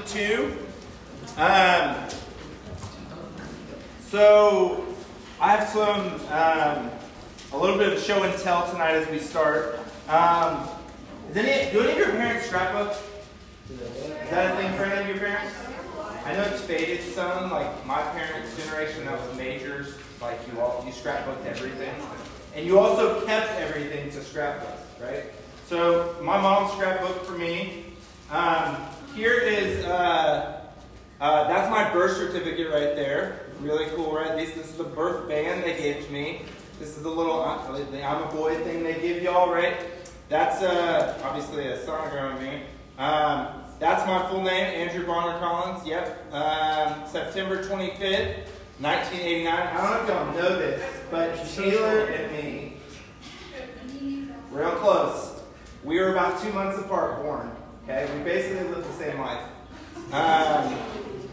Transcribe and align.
Luke 0.00 0.08
2. 0.08 0.56
Um, 1.36 1.94
so, 4.08 4.86
I 5.38 5.56
have 5.56 5.68
some, 5.68 6.06
um, 6.30 6.90
a 7.52 7.58
little 7.58 7.76
bit 7.76 7.92
of 7.92 8.02
show 8.02 8.22
and 8.22 8.34
tell 8.40 8.70
tonight 8.70 8.94
as 8.94 9.08
we 9.10 9.18
start. 9.18 9.78
Um, 10.08 10.68
any, 11.34 11.70
do 11.70 11.82
any 11.82 11.92
of 11.92 11.98
your 11.98 12.10
parents 12.12 12.46
scrapbook? 12.46 12.96
Is 13.70 14.30
that 14.30 14.54
a 14.54 14.62
thing 14.62 14.72
for 14.78 14.84
any 14.84 15.02
of 15.02 15.16
your 15.16 15.18
parents? 15.18 15.54
I 16.24 16.32
know 16.32 16.42
it's 16.44 16.62
faded 16.62 17.02
some, 17.02 17.50
like 17.50 17.84
my 17.84 18.00
parents' 18.00 18.56
generation, 18.56 19.04
that 19.04 19.20
was 19.20 19.36
majors. 19.36 19.96
Like 20.22 20.38
you 20.50 20.60
all, 20.60 20.82
you 20.86 20.92
scrapbooked 20.92 21.44
everything. 21.44 21.94
And 22.54 22.66
you 22.66 22.78
also 22.78 23.24
kept 23.26 23.52
everything 23.60 24.10
to 24.12 24.22
scrapbook, 24.22 24.78
right? 25.02 25.24
So 25.68 26.16
my 26.22 26.40
mom 26.40 26.68
scrapbooked 26.70 27.26
for 27.26 27.36
me. 27.36 27.84
Um, 28.30 28.76
here 29.14 29.34
is, 29.34 29.84
uh, 29.84 30.70
uh, 31.20 31.48
that's 31.48 31.70
my 31.70 31.92
birth 31.92 32.16
certificate 32.16 32.68
right 32.68 32.94
there. 32.94 33.46
Really 33.60 33.86
cool, 33.96 34.14
right? 34.14 34.36
This, 34.36 34.54
this 34.54 34.70
is 34.70 34.76
the 34.76 34.84
birth 34.84 35.28
band 35.28 35.62
they 35.64 35.76
gave 35.76 36.06
to 36.06 36.12
me. 36.12 36.42
This 36.78 36.96
is 36.96 37.02
the 37.02 37.10
little 37.10 37.42
uh, 37.42 37.58
I'm 37.68 38.22
a 38.22 38.32
boy 38.32 38.54
thing 38.64 38.82
they 38.82 38.94
give 39.00 39.22
y'all, 39.22 39.52
right? 39.52 39.76
That's 40.30 40.62
uh, 40.62 41.20
obviously 41.24 41.66
a 41.66 41.76
sonogram 41.78 42.36
of 42.36 42.40
me. 42.40 42.62
Um, 42.96 43.48
that's 43.78 44.06
my 44.06 44.28
full 44.28 44.42
name, 44.42 44.88
Andrew 44.88 45.06
Bonner 45.06 45.38
Collins. 45.38 45.86
Yep. 45.86 46.32
Um, 46.32 47.06
September 47.06 47.62
25th, 47.62 48.46
1989. 48.78 49.52
I 49.52 49.76
don't 49.76 49.90
know 49.90 50.02
if 50.02 50.08
y'all 50.08 50.34
know 50.34 50.58
this, 50.58 51.00
but 51.10 51.36
Taylor 51.54 52.06
and 52.06 52.32
me, 52.32 52.76
real 54.50 54.70
close. 54.72 55.42
We 55.84 55.98
were 55.98 56.12
about 56.12 56.42
two 56.42 56.52
months 56.52 56.78
apart 56.78 57.22
born. 57.22 57.50
Okay, 57.90 58.08
we 58.16 58.22
basically 58.22 58.68
lived 58.68 58.88
the 58.88 59.04
same 59.04 59.18
life. 59.18 59.42
Um, 60.12 60.78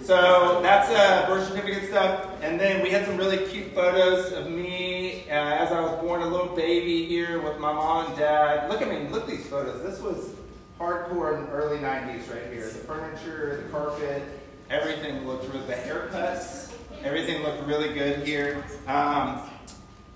so 0.01 0.59
that's 0.63 0.89
uh, 0.89 1.27
birth 1.27 1.49
certificate 1.49 1.87
stuff. 1.87 2.31
And 2.41 2.59
then 2.59 2.81
we 2.81 2.89
had 2.89 3.05
some 3.05 3.15
really 3.15 3.45
cute 3.45 3.75
photos 3.75 4.31
of 4.31 4.49
me 4.49 5.29
uh, 5.29 5.33
as 5.33 5.71
I 5.71 5.79
was 5.81 6.01
born, 6.01 6.23
a 6.23 6.27
little 6.27 6.55
baby 6.55 7.05
here 7.05 7.39
with 7.43 7.59
my 7.59 7.71
mom 7.71 8.07
and 8.07 8.17
dad. 8.17 8.71
Look 8.71 8.81
at 8.81 8.89
me, 8.89 9.07
look 9.09 9.25
at 9.25 9.29
these 9.29 9.45
photos. 9.45 9.83
This 9.83 10.01
was 10.01 10.31
hardcore 10.79 11.37
in 11.37 11.45
the 11.45 11.51
early 11.51 11.77
90s 11.77 12.27
right 12.33 12.51
here. 12.51 12.65
The 12.65 12.79
furniture, 12.79 13.61
the 13.63 13.69
carpet, 13.69 14.23
everything 14.71 15.27
looked 15.27 15.53
really, 15.53 15.67
the 15.67 15.73
haircuts, 15.73 16.73
everything 17.03 17.43
looked 17.43 17.67
really 17.67 17.93
good 17.93 18.25
here. 18.25 18.65
Um, 18.87 19.41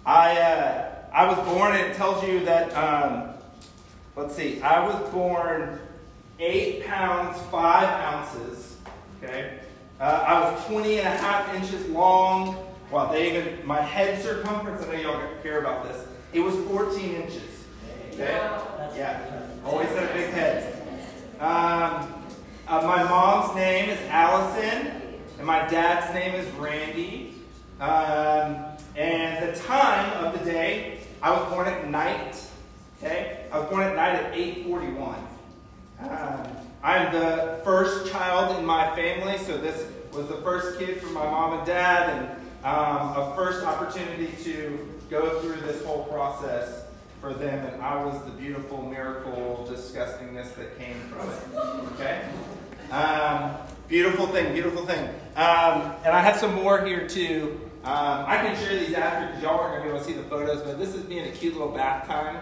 I, 0.08 0.40
uh, 0.42 0.96
I 1.14 1.28
was 1.28 1.38
born, 1.48 1.76
it 1.76 1.96
tells 1.96 2.24
you 2.24 2.44
that, 2.46 2.76
um, 2.76 3.36
let's 4.16 4.36
see, 4.36 4.60
I 4.64 4.84
was 4.84 5.08
born 5.12 5.80
8 6.42 6.86
pounds, 6.88 7.40
5 7.52 7.84
ounces, 7.84 8.78
okay? 9.22 9.60
Uh, 10.00 10.26
I 10.28 10.52
was 10.52 10.66
20 10.66 10.98
and 10.98 11.08
a 11.08 11.18
half 11.18 11.54
inches 11.54 11.88
long. 11.90 12.66
Well, 12.90 13.12
they 13.12 13.38
even, 13.38 13.66
my 13.66 13.80
head 13.80 14.22
circumference, 14.24 14.84
I 14.84 14.88
know 14.88 15.02
y'all 15.02 15.22
care 15.44 15.60
about 15.60 15.84
this, 15.84 16.08
it 16.34 16.40
was 16.40 16.56
14 16.56 17.14
inches. 17.14 17.44
Okay? 18.14 18.34
Yeah. 18.96 19.46
Always 19.64 19.90
had 19.90 20.10
a 20.10 20.14
big 20.14 20.34
head. 20.34 20.74
Um, 21.40 22.12
uh, 22.68 22.82
my 22.88 23.04
mom's 23.04 23.56
name 23.56 23.90
is 23.90 24.00
Allison, 24.10 24.92
and 25.38 25.46
my 25.46 25.60
dad's 25.68 26.12
name 26.16 26.34
is 26.34 26.50
Randy. 26.56 27.36
Um, 27.80 28.66
and 28.96 29.48
the 29.48 29.60
time 29.60 30.26
of 30.26 30.38
the 30.38 30.44
day, 30.44 31.02
I 31.22 31.32
was 31.32 31.52
born 31.52 31.68
at 31.68 31.88
night. 31.88 32.44
Okay? 32.98 33.46
I 33.52 33.60
was 33.60 33.70
born 33.70 33.84
at 33.84 33.96
night 33.96 34.16
at 34.16 34.36
841. 34.36 35.31
Um, 36.10 36.44
I'm 36.84 37.14
the 37.14 37.62
first 37.64 38.12
child 38.12 38.58
in 38.58 38.66
my 38.66 38.96
family, 38.96 39.38
so 39.38 39.58
this 39.58 39.88
was 40.14 40.28
the 40.28 40.38
first 40.38 40.80
kid 40.80 41.00
for 41.00 41.08
my 41.08 41.24
mom 41.24 41.60
and 41.60 41.68
dad, 41.68 42.10
and 42.10 42.66
um, 42.66 43.16
a 43.16 43.34
first 43.36 43.66
opportunity 43.66 44.32
to 44.44 44.88
go 45.10 45.40
through 45.42 45.62
this 45.62 45.84
whole 45.86 46.06
process 46.06 46.86
for 47.20 47.34
them, 47.34 47.66
and 47.68 47.82
I 47.82 48.04
was 48.04 48.24
the 48.24 48.32
beautiful 48.32 48.82
miracle 48.82 49.68
disgustingness 49.70 50.56
that 50.56 50.78
came 50.80 50.96
from 51.10 51.30
it. 51.30 51.94
Okay? 51.94 52.28
Um, 52.92 53.54
beautiful 53.88 54.26
thing, 54.28 54.54
beautiful 54.54 54.86
thing. 54.86 55.08
Um, 55.36 55.94
and 56.04 56.16
I 56.16 56.22
have 56.22 56.38
some 56.38 56.56
more 56.56 56.84
here 56.84 57.08
too. 57.08 57.62
Um, 57.84 58.26
I 58.28 58.38
can 58.38 58.56
share 58.58 58.80
these 58.80 58.94
after 58.94 59.28
because 59.28 59.44
y'all 59.44 59.60
aren't 59.60 59.84
going 59.84 59.84
to 59.84 59.90
be 59.90 59.96
able 59.96 60.00
to 60.00 60.06
see 60.06 60.14
the 60.14 60.28
photos, 60.30 60.62
but 60.64 60.80
this 60.80 60.96
is 60.96 61.08
me 61.08 61.20
in 61.20 61.26
a 61.28 61.32
cute 61.32 61.54
little 61.54 61.72
bath 61.72 62.08
time. 62.08 62.40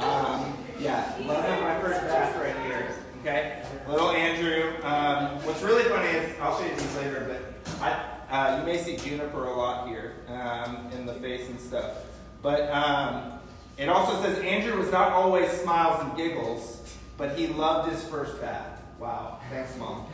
Um, 0.00 0.56
yeah, 0.78 1.16
love 1.26 1.60
my 1.60 1.80
first 1.80 2.00
bath 2.02 2.36
right 2.36 2.56
here. 2.66 2.94
Okay, 3.20 3.62
little 3.88 4.10
Andrew. 4.10 4.74
Um, 4.82 5.44
what's 5.44 5.62
really 5.62 5.84
funny 5.84 6.08
is 6.08 6.38
I'll 6.40 6.58
show 6.58 6.64
you 6.64 6.74
these 6.74 6.96
later, 6.96 7.26
but 7.28 7.80
I, 7.80 7.92
uh, 8.30 8.58
you 8.58 8.66
may 8.66 8.78
see 8.78 8.96
Juniper 8.96 9.44
a 9.44 9.56
lot 9.56 9.88
here 9.88 10.16
um, 10.28 10.90
in 10.92 11.06
the 11.06 11.14
face 11.14 11.48
and 11.48 11.60
stuff. 11.60 11.98
But 12.42 12.68
um, 12.70 13.38
it 13.78 13.88
also 13.88 14.20
says 14.22 14.38
Andrew 14.40 14.76
was 14.78 14.90
not 14.90 15.12
always 15.12 15.48
smiles 15.50 16.02
and 16.02 16.16
giggles, 16.16 16.96
but 17.16 17.38
he 17.38 17.46
loved 17.46 17.92
his 17.92 18.02
first 18.04 18.40
bath. 18.40 18.80
Wow, 18.98 19.38
thanks, 19.50 19.76
mom. 19.76 20.06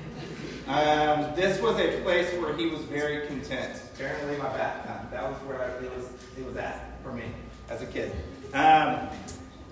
Um, 0.67 1.35
this 1.35 1.61
was 1.63 1.79
a 1.81 2.01
place 2.03 2.31
where 2.35 2.55
he 2.57 2.67
was 2.67 2.81
very 2.83 3.27
content. 3.27 3.83
Apparently, 3.95 4.37
my 4.37 4.49
bath 4.49 4.87
time. 4.87 5.09
That 5.11 5.23
was 5.31 5.39
where 5.47 5.63
I, 5.63 5.85
it 5.85 5.97
was. 5.97 6.11
It 6.37 6.45
was 6.45 6.57
at 6.57 7.03
for 7.03 7.13
me 7.13 7.25
as 7.71 7.81
a 7.83 7.87
kid. 7.87 8.13
Um, 8.53 9.09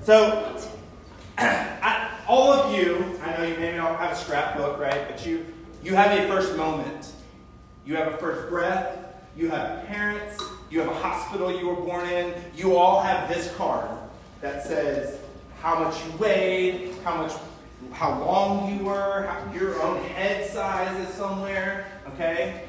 so 0.06 0.56
I, 1.38 2.08
all 2.28 2.52
of 2.52 2.78
you, 2.78 3.18
I 3.24 3.36
know 3.36 3.42
you 3.42 3.56
maybe 3.56 3.76
don't 3.76 3.98
have 3.98 4.12
a 4.12 4.14
scrapbook, 4.14 4.78
right? 4.78 5.08
But 5.08 5.26
you, 5.26 5.44
you 5.82 5.96
have 5.96 6.16
a 6.16 6.28
first 6.28 6.56
moment. 6.56 7.10
You 7.84 7.96
have 7.96 8.14
a 8.14 8.16
first 8.18 8.48
breath. 8.48 8.98
You 9.36 9.50
have 9.50 9.84
parents. 9.88 10.40
You 10.70 10.78
have 10.78 10.88
a 10.88 10.94
hospital 10.94 11.50
you 11.50 11.66
were 11.66 11.74
born 11.74 12.08
in. 12.08 12.32
You 12.54 12.76
all 12.76 13.02
have 13.02 13.28
this 13.28 13.52
card 13.56 13.90
that 14.42 14.64
says 14.64 15.18
how 15.60 15.82
much 15.82 15.96
you 16.04 16.12
weighed, 16.18 16.94
how 17.02 17.16
much, 17.22 17.32
how 17.90 18.20
long 18.20 18.78
you 18.78 18.84
were, 18.84 19.26
how, 19.26 19.52
your 19.52 19.82
own 19.82 20.04
head 20.04 20.48
size 20.48 20.96
is 21.08 21.12
somewhere. 21.16 21.84
Okay. 22.14 22.68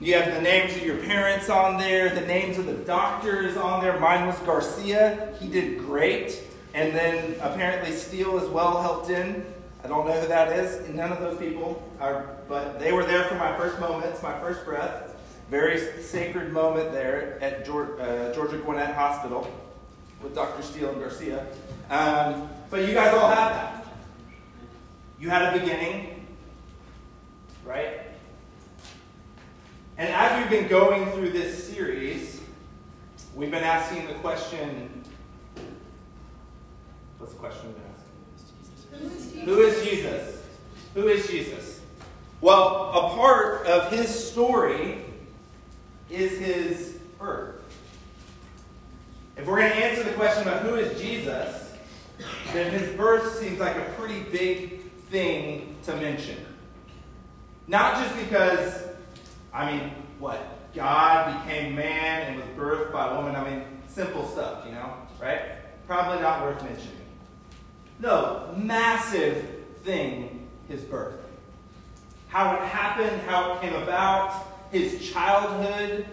You 0.00 0.14
have 0.14 0.34
the 0.34 0.42
names 0.42 0.76
of 0.76 0.84
your 0.84 0.96
parents 0.96 1.48
on 1.48 1.78
there, 1.78 2.12
the 2.12 2.26
names 2.26 2.58
of 2.58 2.66
the 2.66 2.74
doctors 2.74 3.56
on 3.56 3.80
there. 3.82 3.98
Mine 4.00 4.26
was 4.26 4.36
Garcia. 4.40 5.32
He 5.40 5.48
did 5.48 5.78
great. 5.78 6.42
And 6.74 6.94
then 6.94 7.36
apparently 7.40 7.92
Steele 7.92 8.38
as 8.38 8.48
well 8.48 8.82
helped 8.82 9.08
in. 9.08 9.46
I 9.84 9.86
don't 9.86 10.06
know 10.06 10.20
who 10.20 10.26
that 10.26 10.52
is. 10.58 10.88
None 10.88 11.12
of 11.12 11.20
those 11.20 11.38
people 11.38 11.88
are, 12.00 12.36
but 12.48 12.80
they 12.80 12.92
were 12.92 13.04
there 13.04 13.24
for 13.24 13.36
my 13.36 13.56
first 13.56 13.78
moments, 13.78 14.22
my 14.22 14.38
first 14.40 14.64
breath. 14.64 15.14
Very 15.48 16.02
sacred 16.02 16.52
moment 16.52 16.90
there 16.90 17.38
at 17.40 17.64
Georgia, 17.64 18.02
uh, 18.02 18.34
Georgia 18.34 18.58
Gwinnett 18.58 18.94
Hospital 18.94 19.48
with 20.22 20.34
Dr. 20.34 20.62
Steele 20.62 20.88
and 20.88 20.98
Garcia. 20.98 21.46
Um, 21.90 22.48
but 22.70 22.88
you 22.88 22.94
guys 22.94 23.14
all 23.14 23.28
have 23.28 23.54
that. 23.54 23.86
You 25.20 25.30
had 25.30 25.54
a 25.54 25.58
beginning, 25.60 26.26
right? 27.64 28.00
And 29.96 30.12
as 30.12 30.40
we've 30.40 30.50
been 30.50 30.68
going 30.68 31.06
through 31.12 31.30
this 31.30 31.68
series, 31.68 32.40
we've 33.34 33.50
been 33.50 33.62
asking 33.62 34.08
the 34.08 34.14
question 34.14 35.02
What's 37.18 37.32
the 37.32 37.38
question 37.38 37.68
we've 37.68 39.00
been 39.00 39.10
asking? 39.12 39.40
Who 39.46 39.60
is 39.60 39.84
Jesus? 39.84 40.42
Who 40.94 41.08
is 41.08 41.26
Jesus? 41.28 41.80
Well, 42.40 42.90
a 42.90 43.14
part 43.14 43.66
of 43.66 43.90
his 43.92 44.08
story 44.08 44.98
is 46.10 46.38
his 46.38 46.98
birth. 47.18 47.62
If 49.36 49.46
we're 49.46 49.58
going 49.58 49.70
to 49.70 49.76
answer 49.76 50.02
the 50.02 50.12
question 50.12 50.42
about 50.42 50.62
who 50.62 50.74
is 50.74 51.00
Jesus, 51.00 51.72
then 52.52 52.72
his 52.72 52.94
birth 52.96 53.38
seems 53.38 53.60
like 53.60 53.76
a 53.76 53.84
pretty 53.96 54.20
big 54.24 54.90
thing 55.08 55.76
to 55.84 55.96
mention. 55.96 56.44
Not 57.66 58.02
just 58.02 58.16
because, 58.16 58.83
I 59.54 59.70
mean, 59.70 59.90
what? 60.18 60.74
God 60.74 61.46
became 61.46 61.76
man 61.76 62.22
and 62.22 62.36
was 62.36 62.46
birthed 62.56 62.92
by 62.92 63.12
a 63.12 63.16
woman. 63.16 63.36
I 63.36 63.48
mean, 63.48 63.62
simple 63.86 64.26
stuff, 64.26 64.64
you 64.66 64.72
know, 64.72 64.92
right? 65.22 65.42
Probably 65.86 66.20
not 66.20 66.42
worth 66.42 66.62
mentioning. 66.64 66.90
No, 68.00 68.52
massive 68.56 69.46
thing, 69.84 70.48
his 70.66 70.82
birth. 70.82 71.20
How 72.28 72.56
it 72.56 72.62
happened, 72.62 73.22
how 73.22 73.54
it 73.54 73.60
came 73.60 73.74
about, 73.74 74.48
his 74.72 75.08
childhood. 75.08 76.04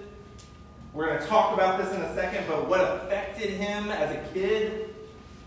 We're 0.93 1.07
going 1.07 1.19
to 1.19 1.25
talk 1.25 1.55
about 1.55 1.79
this 1.79 1.91
in 1.95 2.01
a 2.01 2.13
second, 2.13 2.45
but 2.47 2.67
what 2.69 2.81
affected 2.81 3.49
him 3.49 3.89
as 3.89 4.11
a 4.11 4.33
kid. 4.33 4.93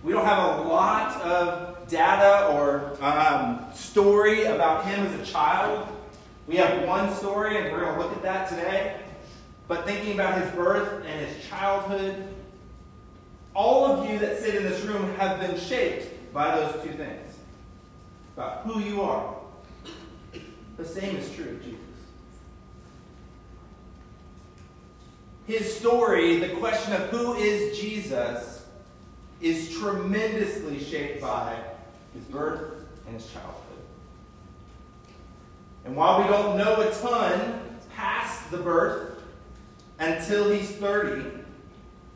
We 0.03 0.13
don't 0.13 0.25
have 0.25 0.59
a 0.59 0.63
lot 0.63 1.21
of 1.23 1.87
data 1.87 2.49
or 2.49 2.97
um, 3.01 3.65
story 3.73 4.45
about 4.45 4.87
him 4.87 5.07
as 5.07 5.21
a 5.21 5.33
child. 5.33 5.87
We 6.47 6.57
have 6.57 6.87
one 6.87 7.15
story, 7.15 7.57
and 7.57 7.73
we're 7.73 7.81
going 7.81 7.95
to 7.95 8.01
look 8.01 8.13
at 8.13 8.23
that 8.23 8.49
today. 8.49 9.01
But 9.67 9.87
thinking 9.87 10.13
about 10.13 10.41
his 10.41 10.51
birth 10.53 11.05
and 11.07 11.27
his 11.27 11.47
childhood, 11.47 12.29
all 13.55 13.87
of 13.87 14.11
you 14.11 14.19
that 14.19 14.41
sit 14.41 14.55
in 14.55 14.63
this 14.63 14.83
room 14.83 15.15
have 15.17 15.41
been 15.41 15.59
shaped 15.59 16.33
by 16.35 16.55
those 16.55 16.83
two 16.85 16.93
things 16.93 17.37
about 18.37 18.63
who 18.63 18.81
you 18.81 19.01
are. 19.01 19.35
The 20.77 20.85
same 20.85 21.17
is 21.17 21.33
true 21.35 21.51
of 21.51 21.63
Jesus. 21.63 21.79
His 25.47 25.77
story, 25.77 26.39
the 26.39 26.57
question 26.57 26.93
of 26.95 27.03
who 27.11 27.35
is 27.35 27.79
Jesus, 27.79 28.67
is 29.41 29.79
tremendously 29.79 30.83
shaped 30.83 31.21
by 31.21 31.57
his 32.15 32.25
birth 32.25 32.87
and 33.07 33.15
his 33.15 33.31
childhood. 33.31 33.64
And 35.85 35.95
while 35.95 36.23
we 36.23 36.29
don't 36.29 36.57
know 36.57 36.81
a 36.81 36.91
ton 36.95 37.61
past 37.95 38.51
the 38.51 38.57
birth 38.57 39.23
until 39.99 40.51
he's 40.51 40.71
30, 40.71 41.31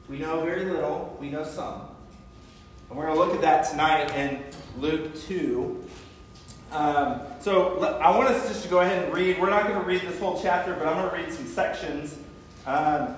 we 0.09 0.19
know 0.19 0.45
very 0.45 0.65
little, 0.65 1.17
we 1.21 1.29
know 1.29 1.45
some. 1.45 1.83
And 2.89 2.99
we're 2.99 3.07
going 3.07 3.19
to 3.19 3.25
look 3.25 3.35
at 3.35 3.43
that 3.43 3.69
tonight 3.69 4.15
in 4.17 4.43
Luke 4.79 5.15
2. 5.27 5.85
Um, 6.73 7.21
so 7.41 7.79
I 7.83 8.17
want 8.17 8.29
us 8.31 8.49
just 8.49 8.63
to 8.63 8.69
go 8.69 8.81
ahead 8.81 9.05
and 9.05 9.15
read. 9.15 9.39
We're 9.39 9.51
not 9.51 9.69
going 9.69 9.79
to 9.79 9.87
read 9.87 10.01
this 10.01 10.19
whole 10.19 10.41
chapter, 10.41 10.75
but 10.75 10.87
I'm 10.87 10.97
going 10.97 11.11
to 11.11 11.17
read 11.17 11.33
some 11.33 11.47
sections. 11.47 12.17
Um, 12.67 13.17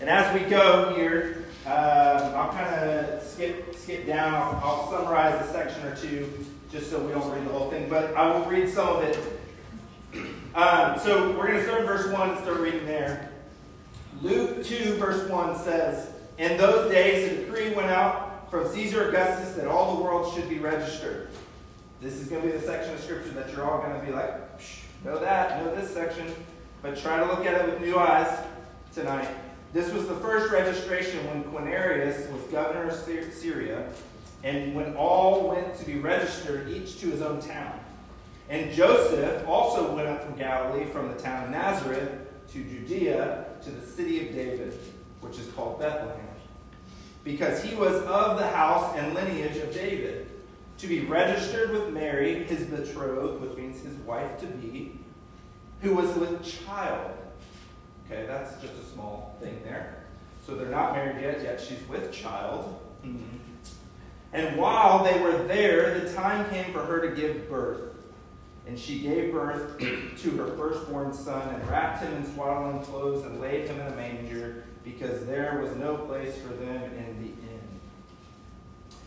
and 0.00 0.08
as 0.08 0.32
we 0.32 0.48
go 0.48 0.94
here, 0.94 1.46
um, 1.66 1.72
I'll 1.72 2.50
kind 2.50 2.74
of 2.74 3.22
skip 3.22 3.74
skip 3.76 4.06
down. 4.06 4.34
I'll, 4.34 4.60
I'll 4.62 4.90
summarize 4.90 5.48
a 5.48 5.52
section 5.52 5.84
or 5.84 5.94
two 5.96 6.46
just 6.72 6.90
so 6.90 6.98
we 7.00 7.12
don't 7.12 7.30
read 7.30 7.44
the 7.46 7.52
whole 7.52 7.70
thing. 7.70 7.88
But 7.88 8.16
I 8.16 8.36
will 8.36 8.44
read 8.46 8.68
some 8.68 8.88
of 8.88 9.02
it. 9.04 9.18
Um, 10.54 10.98
so 10.98 11.30
we're 11.30 11.46
going 11.46 11.60
to 11.60 11.64
start 11.64 11.80
in 11.80 11.86
verse 11.86 12.06
1 12.08 12.30
and 12.30 12.38
start 12.40 12.60
reading 12.60 12.84
there. 12.84 13.30
Luke 14.20 14.62
2, 14.62 14.96
verse 14.96 15.26
1 15.30 15.58
says, 15.58 16.10
In 16.36 16.58
those 16.58 16.90
days 16.90 17.32
a 17.32 17.36
decree 17.36 17.72
went 17.72 17.88
out 17.88 18.50
from 18.50 18.68
Caesar 18.68 19.08
Augustus 19.08 19.54
that 19.54 19.66
all 19.66 19.96
the 19.96 20.02
world 20.02 20.34
should 20.34 20.50
be 20.50 20.58
registered. 20.58 21.30
This 22.02 22.20
is 22.20 22.28
going 22.28 22.42
to 22.42 22.48
be 22.48 22.54
the 22.54 22.62
section 22.62 22.92
of 22.92 23.00
Scripture 23.00 23.30
that 23.30 23.50
you're 23.50 23.64
all 23.64 23.78
going 23.78 23.98
to 23.98 24.04
be 24.04 24.12
like, 24.12 24.34
know 25.02 25.18
that, 25.18 25.64
know 25.64 25.74
this 25.74 25.90
section, 25.90 26.30
but 26.82 26.98
try 26.98 27.16
to 27.16 27.24
look 27.24 27.46
at 27.46 27.58
it 27.58 27.72
with 27.72 27.80
new 27.80 27.96
eyes 27.96 28.44
tonight. 28.94 29.30
This 29.72 29.90
was 29.90 30.06
the 30.06 30.16
first 30.16 30.52
registration 30.52 31.18
when 31.28 31.44
Quirinius 31.44 32.30
was 32.30 32.42
governor 32.52 32.88
of 32.88 33.32
Syria, 33.32 33.88
and 34.44 34.74
when 34.74 34.96
all 34.96 35.48
went 35.48 35.74
to 35.78 35.86
be 35.86 35.94
registered, 35.94 36.68
each 36.68 37.00
to 37.00 37.06
his 37.06 37.22
own 37.22 37.40
town. 37.40 37.80
And 38.52 38.70
Joseph 38.70 39.48
also 39.48 39.94
went 39.96 40.08
up 40.08 40.22
from 40.22 40.36
Galilee, 40.36 40.84
from 40.84 41.08
the 41.08 41.14
town 41.14 41.44
of 41.44 41.50
Nazareth, 41.50 42.10
to 42.52 42.62
Judea, 42.62 43.46
to 43.62 43.70
the 43.70 43.86
city 43.86 44.28
of 44.28 44.34
David, 44.34 44.78
which 45.22 45.38
is 45.38 45.46
called 45.52 45.80
Bethlehem, 45.80 46.20
because 47.24 47.62
he 47.62 47.74
was 47.74 47.94
of 48.02 48.38
the 48.38 48.46
house 48.46 48.94
and 48.94 49.14
lineage 49.14 49.56
of 49.56 49.72
David, 49.72 50.28
to 50.76 50.86
be 50.86 51.00
registered 51.00 51.70
with 51.70 51.94
Mary, 51.94 52.44
his 52.44 52.66
betrothed, 52.66 53.40
which 53.40 53.56
means 53.56 53.82
his 53.82 53.94
wife 54.00 54.38
to 54.40 54.46
be, 54.46 54.98
who 55.80 55.94
was 55.94 56.14
with 56.16 56.44
child. 56.44 57.10
Okay, 58.04 58.26
that's 58.26 58.60
just 58.60 58.74
a 58.74 58.84
small 58.92 59.34
thing 59.40 59.62
there. 59.64 60.04
So 60.46 60.54
they're 60.56 60.68
not 60.68 60.92
married 60.92 61.22
yet, 61.22 61.42
yet 61.42 61.58
she's 61.58 61.88
with 61.88 62.12
child. 62.12 62.78
Mm-hmm. 63.02 63.38
And 64.34 64.58
while 64.58 65.02
they 65.02 65.18
were 65.20 65.44
there, 65.44 66.00
the 66.00 66.12
time 66.12 66.50
came 66.50 66.70
for 66.70 66.84
her 66.84 67.00
to 67.08 67.16
give 67.16 67.48
birth. 67.48 67.91
And 68.66 68.78
she 68.78 69.00
gave 69.00 69.32
birth 69.32 69.78
to 70.22 70.30
her 70.36 70.56
firstborn 70.56 71.12
son 71.12 71.54
and 71.54 71.68
wrapped 71.68 72.02
him 72.02 72.14
in 72.14 72.34
swaddling 72.34 72.82
clothes 72.84 73.24
and 73.26 73.40
laid 73.40 73.68
him 73.68 73.80
in 73.80 73.86
a 73.86 73.96
manger 73.96 74.64
because 74.84 75.24
there 75.26 75.60
was 75.62 75.76
no 75.76 75.96
place 75.96 76.36
for 76.40 76.54
them 76.54 76.82
in 76.82 77.22
the 77.22 77.28
inn. 77.28 77.60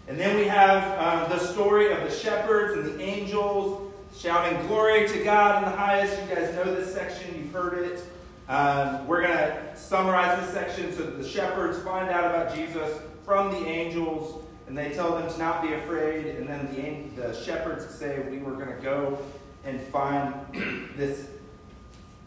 And 0.08 0.20
then 0.20 0.36
we 0.38 0.46
have 0.46 0.84
uh, 1.00 1.28
the 1.30 1.40
story 1.40 1.92
of 1.92 2.02
the 2.02 2.12
shepherds 2.12 2.78
and 2.78 2.86
the 2.86 3.02
angels 3.02 3.94
shouting 4.18 4.66
glory 4.68 5.08
to 5.08 5.24
God 5.24 5.64
in 5.64 5.70
the 5.70 5.76
highest. 5.76 6.22
You 6.22 6.36
guys 6.36 6.54
know 6.56 6.76
this 6.76 6.94
section, 6.94 7.36
you've 7.38 7.52
heard 7.52 7.80
it. 7.80 8.04
Um, 8.48 9.08
we're 9.08 9.24
going 9.24 9.38
to 9.38 9.76
summarize 9.76 10.40
this 10.40 10.54
section 10.54 10.94
so 10.94 11.04
that 11.04 11.18
the 11.22 11.28
shepherds 11.28 11.80
find 11.80 12.10
out 12.10 12.26
about 12.26 12.54
Jesus 12.54 13.00
from 13.26 13.52
the 13.52 13.66
angels 13.68 14.44
and 14.68 14.78
they 14.78 14.92
tell 14.92 15.16
them 15.16 15.32
to 15.32 15.38
not 15.38 15.62
be 15.62 15.74
afraid. 15.74 16.28
And 16.36 16.48
then 16.48 17.14
the, 17.16 17.22
the 17.22 17.44
shepherds 17.44 17.88
say, 17.94 18.20
We 18.30 18.40
were 18.40 18.54
going 18.54 18.76
to 18.76 18.82
go 18.82 19.18
and 19.66 19.82
find 19.82 20.34
this 20.96 21.28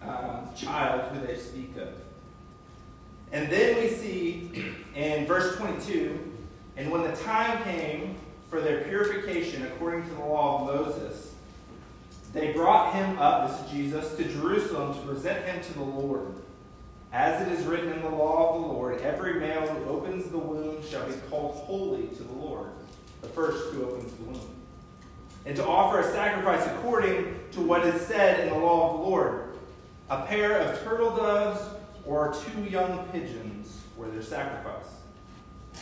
um, 0.02 0.48
child 0.56 1.12
who 1.12 1.26
they 1.26 1.36
speak 1.36 1.76
of. 1.76 1.94
And 3.32 3.50
then 3.50 3.76
we 3.76 3.88
see 3.88 4.74
in 4.94 5.26
verse 5.26 5.56
22 5.56 6.18
and 6.76 6.92
when 6.92 7.02
the 7.02 7.16
time 7.16 7.62
came 7.64 8.14
for 8.48 8.60
their 8.60 8.82
purification 8.82 9.66
according 9.66 10.04
to 10.04 10.14
the 10.14 10.20
law 10.20 10.60
of 10.60 10.76
Moses, 10.76 11.34
they 12.32 12.52
brought 12.52 12.94
him 12.94 13.18
up, 13.18 13.50
this 13.50 13.66
is 13.66 13.70
Jesus, 13.72 14.16
to 14.16 14.24
Jerusalem 14.24 14.94
to 14.94 15.00
present 15.00 15.44
him 15.44 15.60
to 15.60 15.74
the 15.74 15.82
Lord. 15.82 16.34
As 17.12 17.46
it 17.46 17.52
is 17.52 17.66
written 17.66 17.90
in 17.90 18.02
the 18.02 18.10
law 18.10 18.54
of 18.54 18.62
the 18.62 18.68
Lord, 18.68 19.00
every 19.00 19.40
male 19.40 19.66
who 19.66 19.90
opens 19.90 20.30
the 20.30 20.38
womb 20.38 20.76
shall 20.88 21.06
be 21.06 21.14
called 21.28 21.56
holy 21.56 22.06
to 22.06 22.22
the 22.22 22.34
Lord, 22.34 22.70
the 23.22 23.28
first 23.28 23.72
who 23.72 23.84
opens 23.84 24.12
the 24.12 24.24
womb 24.24 24.57
and 25.46 25.56
to 25.56 25.66
offer 25.66 26.00
a 26.00 26.12
sacrifice 26.12 26.66
according 26.66 27.38
to 27.52 27.60
what 27.60 27.86
is 27.86 28.00
said 28.02 28.40
in 28.40 28.52
the 28.52 28.58
law 28.58 28.90
of 28.90 29.00
the 29.00 29.06
Lord. 29.06 29.44
A 30.10 30.22
pair 30.22 30.58
of 30.60 30.82
turtle 30.82 31.16
doves 31.16 31.60
or 32.04 32.34
two 32.34 32.64
young 32.64 33.06
pigeons 33.08 33.80
were 33.96 34.08
their 34.08 34.22
sacrifice. 34.22 34.86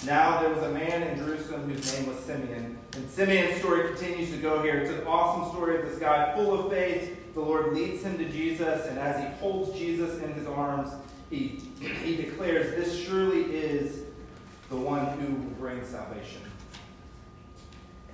Now 0.05 0.41
there 0.41 0.51
was 0.51 0.63
a 0.63 0.71
man 0.71 1.03
in 1.03 1.19
Jerusalem 1.19 1.71
whose 1.71 1.93
name 1.93 2.09
was 2.09 2.19
Simeon. 2.21 2.79
And 2.95 3.11
Simeon's 3.11 3.59
story 3.59 3.89
continues 3.89 4.31
to 4.31 4.37
go 4.37 4.63
here. 4.63 4.79
It's 4.79 4.91
an 4.91 5.07
awesome 5.07 5.51
story 5.55 5.81
of 5.81 5.89
this 5.89 5.99
guy 5.99 6.35
full 6.35 6.59
of 6.59 6.71
faith. 6.71 7.35
The 7.35 7.41
Lord 7.41 7.75
leads 7.75 8.03
him 8.03 8.17
to 8.19 8.29
Jesus, 8.29 8.87
and 8.87 8.99
as 8.99 9.23
he 9.23 9.29
holds 9.39 9.77
Jesus 9.79 10.21
in 10.23 10.33
his 10.35 10.47
arms, 10.47 10.91
he, 11.31 11.61
he 12.03 12.17
declares, 12.17 12.75
This 12.75 12.99
surely 12.99 13.43
is 13.55 14.05
the 14.71 14.77
one 14.77 15.07
who 15.19 15.35
brings 15.61 15.89
salvation. 15.89 16.41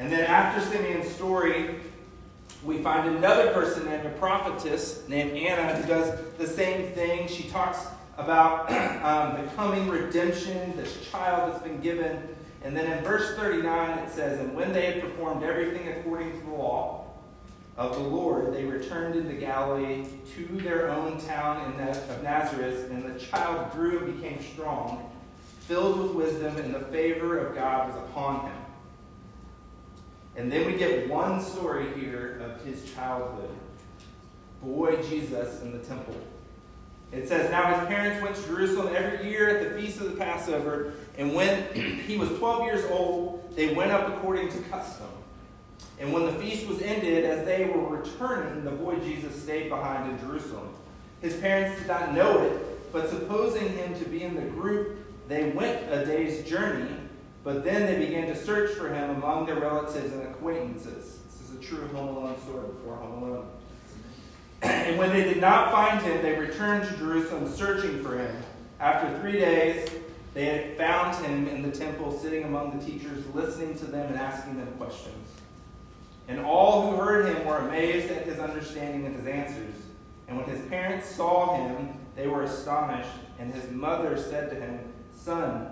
And 0.02 0.10
then 0.10 0.26
after 0.26 0.60
Simeon's 0.60 1.08
story, 1.14 1.76
we 2.64 2.78
find 2.78 3.08
another 3.14 3.52
person 3.52 3.84
named 3.84 4.04
a 4.04 4.10
prophetess 4.10 5.08
named 5.08 5.30
Anna 5.36 5.76
who 5.76 5.86
does 5.86 6.18
the 6.38 6.46
same 6.48 6.92
thing. 6.92 7.28
She 7.28 7.44
talks 7.44 7.86
about 8.18 8.68
um, 9.04 9.40
the 9.40 9.48
coming 9.52 9.88
redemption, 9.88 10.76
this 10.76 11.08
child 11.08 11.52
that's 11.52 11.62
been 11.62 11.80
given. 11.80 12.20
And 12.64 12.76
then 12.76 12.98
in 12.98 13.04
verse 13.04 13.36
39, 13.36 13.98
it 14.00 14.10
says, 14.10 14.40
And 14.40 14.56
when 14.56 14.72
they 14.72 14.86
had 14.86 15.02
performed 15.02 15.44
everything 15.44 15.86
according 15.86 16.32
to 16.32 16.46
the 16.46 16.52
law 16.52 17.06
of 17.76 17.94
the 17.94 18.02
Lord, 18.02 18.52
they 18.52 18.64
returned 18.64 19.14
into 19.14 19.34
Galilee 19.34 20.04
to 20.34 20.46
their 20.62 20.90
own 20.90 21.20
town 21.20 21.72
of 21.80 22.22
Nazareth, 22.24 22.90
and 22.90 23.04
the 23.04 23.20
child 23.20 23.70
grew 23.70 24.00
and 24.00 24.20
became 24.20 24.42
strong, 24.52 25.08
filled 25.60 26.00
with 26.00 26.10
wisdom, 26.26 26.56
and 26.56 26.74
the 26.74 26.80
favor 26.86 27.38
of 27.38 27.54
God 27.54 27.86
was 27.86 27.96
upon 27.98 28.46
him. 28.46 28.61
And 30.36 30.50
then 30.50 30.66
we 30.66 30.78
get 30.78 31.08
one 31.08 31.40
story 31.40 31.92
here 31.94 32.40
of 32.40 32.64
his 32.64 32.92
childhood. 32.94 33.50
Boy 34.62 35.02
Jesus 35.02 35.60
in 35.62 35.72
the 35.72 35.84
temple. 35.84 36.16
It 37.12 37.28
says, 37.28 37.50
Now 37.50 37.78
his 37.78 37.88
parents 37.88 38.22
went 38.22 38.36
to 38.36 38.42
Jerusalem 38.46 38.94
every 38.96 39.28
year 39.28 39.58
at 39.58 39.68
the 39.68 39.80
feast 39.80 40.00
of 40.00 40.10
the 40.10 40.16
Passover, 40.16 40.94
and 41.18 41.34
when 41.34 41.74
he 42.06 42.16
was 42.16 42.30
12 42.38 42.64
years 42.64 42.90
old, 42.90 43.54
they 43.54 43.74
went 43.74 43.90
up 43.90 44.08
according 44.08 44.48
to 44.50 44.58
custom. 44.70 45.08
And 46.00 46.12
when 46.12 46.24
the 46.24 46.32
feast 46.32 46.66
was 46.66 46.80
ended, 46.80 47.24
as 47.24 47.44
they 47.44 47.66
were 47.66 47.98
returning, 47.98 48.64
the 48.64 48.70
boy 48.70 48.96
Jesus 48.96 49.40
stayed 49.40 49.68
behind 49.68 50.10
in 50.10 50.18
Jerusalem. 50.26 50.70
His 51.20 51.36
parents 51.36 51.78
did 51.78 51.88
not 51.88 52.14
know 52.14 52.40
it, 52.40 52.92
but 52.92 53.10
supposing 53.10 53.68
him 53.68 53.94
to 53.98 54.04
be 54.06 54.22
in 54.22 54.34
the 54.34 54.42
group, 54.42 54.98
they 55.28 55.50
went 55.50 55.92
a 55.92 56.04
day's 56.04 56.48
journey 56.48 56.88
but 57.44 57.64
then 57.64 57.86
they 57.86 58.04
began 58.04 58.28
to 58.28 58.36
search 58.36 58.72
for 58.72 58.88
him 58.92 59.10
among 59.10 59.46
their 59.46 59.58
relatives 59.58 60.12
and 60.12 60.22
acquaintances. 60.22 61.18
This 61.26 61.50
is 61.50 61.56
a 61.56 61.60
true 61.60 61.86
Home 61.88 62.16
Alone 62.16 62.40
story 62.42 62.66
before 62.68 62.96
Home 62.96 63.22
Alone. 63.22 63.48
and 64.62 64.96
when 64.98 65.10
they 65.10 65.24
did 65.24 65.40
not 65.40 65.72
find 65.72 66.00
him, 66.02 66.22
they 66.22 66.38
returned 66.38 66.88
to 66.88 66.96
Jerusalem 66.96 67.52
searching 67.52 68.02
for 68.02 68.16
him. 68.18 68.36
After 68.78 69.18
three 69.20 69.32
days, 69.32 69.88
they 70.34 70.44
had 70.46 70.76
found 70.76 71.24
him 71.24 71.48
in 71.48 71.62
the 71.62 71.70
temple, 71.70 72.16
sitting 72.16 72.44
among 72.44 72.78
the 72.78 72.84
teachers, 72.84 73.24
listening 73.34 73.76
to 73.78 73.86
them 73.86 74.08
and 74.08 74.16
asking 74.16 74.56
them 74.56 74.68
questions. 74.78 75.28
And 76.28 76.40
all 76.40 76.90
who 76.90 76.96
heard 76.96 77.26
him 77.26 77.44
were 77.44 77.58
amazed 77.58 78.10
at 78.10 78.24
his 78.24 78.38
understanding 78.38 79.04
and 79.04 79.16
his 79.16 79.26
answers. 79.26 79.74
And 80.28 80.36
when 80.36 80.46
his 80.46 80.64
parents 80.68 81.08
saw 81.08 81.56
him, 81.56 81.94
they 82.16 82.28
were 82.28 82.44
astonished. 82.44 83.10
And 83.38 83.52
his 83.52 83.70
mother 83.70 84.16
said 84.16 84.48
to 84.50 84.56
him, 84.56 84.80
Son, 85.14 85.71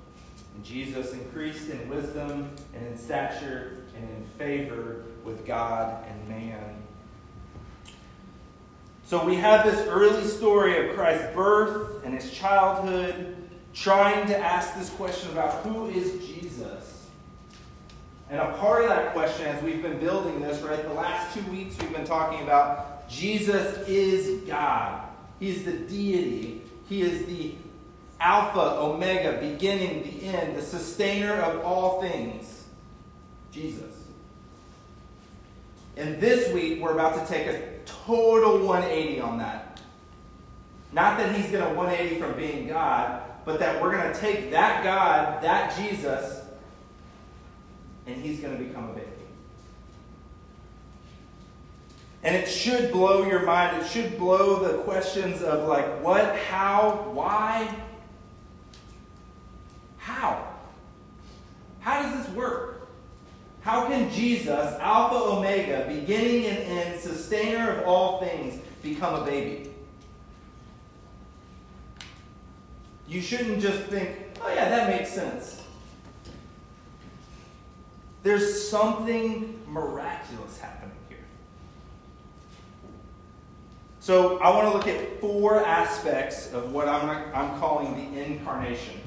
And 0.55 0.63
Jesus 0.63 1.13
increased 1.13 1.69
in 1.69 1.87
wisdom 1.89 2.49
and 2.73 2.87
in 2.87 2.97
stature 2.97 3.83
and 3.95 4.09
in 4.09 4.23
favor 4.37 5.03
with 5.23 5.45
God 5.45 6.05
and 6.07 6.29
man. 6.29 6.75
So 9.05 9.25
we 9.25 9.35
have 9.35 9.65
this 9.65 9.85
early 9.87 10.25
story 10.25 10.87
of 10.87 10.95
Christ's 10.95 11.35
birth 11.35 12.05
and 12.05 12.13
his 12.13 12.31
childhood, 12.31 13.35
trying 13.73 14.27
to 14.27 14.37
ask 14.37 14.75
this 14.77 14.89
question 14.91 15.31
about 15.31 15.65
who 15.65 15.89
is 15.89 16.25
Jesus? 16.25 17.07
And 18.29 18.39
a 18.39 18.53
part 18.53 18.83
of 18.83 18.89
that 18.89 19.11
question, 19.11 19.47
as 19.47 19.61
we've 19.61 19.81
been 19.81 19.99
building 19.99 20.39
this, 20.39 20.61
right, 20.61 20.81
the 20.81 20.93
last 20.93 21.35
two 21.35 21.43
weeks 21.51 21.77
we've 21.79 21.91
been 21.91 22.05
talking 22.05 22.41
about 22.41 23.09
Jesus 23.09 23.85
is 23.89 24.41
God. 24.47 25.03
He's 25.41 25.65
the 25.65 25.73
deity. 25.73 26.61
He 26.87 27.01
is 27.01 27.25
the 27.25 27.55
Alpha, 28.21 28.77
Omega, 28.79 29.39
beginning, 29.39 30.03
the 30.03 30.27
end, 30.27 30.55
the 30.55 30.61
sustainer 30.61 31.33
of 31.33 31.65
all 31.65 31.99
things. 32.01 32.65
Jesus. 33.51 33.95
And 35.97 36.21
this 36.21 36.53
week, 36.53 36.79
we're 36.79 36.93
about 36.93 37.19
to 37.19 37.33
take 37.33 37.47
a 37.47 37.79
total 37.85 38.59
180 38.59 39.19
on 39.21 39.39
that. 39.39 39.81
Not 40.93 41.17
that 41.17 41.35
he's 41.35 41.49
going 41.49 41.67
to 41.67 41.73
180 41.73 42.21
from 42.21 42.33
being 42.33 42.67
God, 42.67 43.23
but 43.43 43.59
that 43.59 43.81
we're 43.81 43.91
going 43.91 44.13
to 44.13 44.19
take 44.19 44.51
that 44.51 44.83
God, 44.83 45.41
that 45.41 45.75
Jesus, 45.75 46.41
and 48.05 48.21
he's 48.21 48.39
going 48.39 48.55
to 48.55 48.63
become 48.63 48.89
a 48.89 48.93
baby. 48.93 49.07
And 52.23 52.35
it 52.35 52.47
should 52.47 52.91
blow 52.91 53.25
your 53.25 53.43
mind. 53.47 53.81
It 53.81 53.87
should 53.87 54.15
blow 54.19 54.63
the 54.63 54.83
questions 54.83 55.41
of 55.41 55.67
like, 55.67 56.03
what, 56.03 56.37
how, 56.37 57.09
why? 57.13 57.73
How? 60.01 60.47
How 61.79 62.01
does 62.01 62.25
this 62.25 62.35
work? 62.35 62.89
How 63.61 63.85
can 63.85 64.11
Jesus, 64.11 64.75
Alpha 64.79 65.15
Omega, 65.15 65.85
beginning 65.87 66.47
and 66.47 66.57
end, 66.57 66.99
sustainer 66.99 67.69
of 67.69 67.87
all 67.87 68.19
things, 68.19 68.59
become 68.81 69.21
a 69.21 69.25
baby? 69.25 69.69
You 73.07 73.21
shouldn't 73.21 73.61
just 73.61 73.83
think, 73.83 74.17
oh 74.41 74.49
yeah, 74.49 74.69
that 74.69 74.89
makes 74.89 75.13
sense. 75.13 75.61
There's 78.23 78.67
something 78.67 79.59
miraculous 79.67 80.59
happening 80.59 80.95
here. 81.09 81.17
So 83.99 84.39
I 84.39 84.49
want 84.49 84.71
to 84.71 84.77
look 84.77 84.87
at 84.87 85.21
four 85.21 85.63
aspects 85.63 86.51
of 86.53 86.71
what 86.71 86.87
I'm, 86.87 87.09
I'm 87.35 87.59
calling 87.59 87.93
the 87.93 88.23
incarnation. 88.23 88.99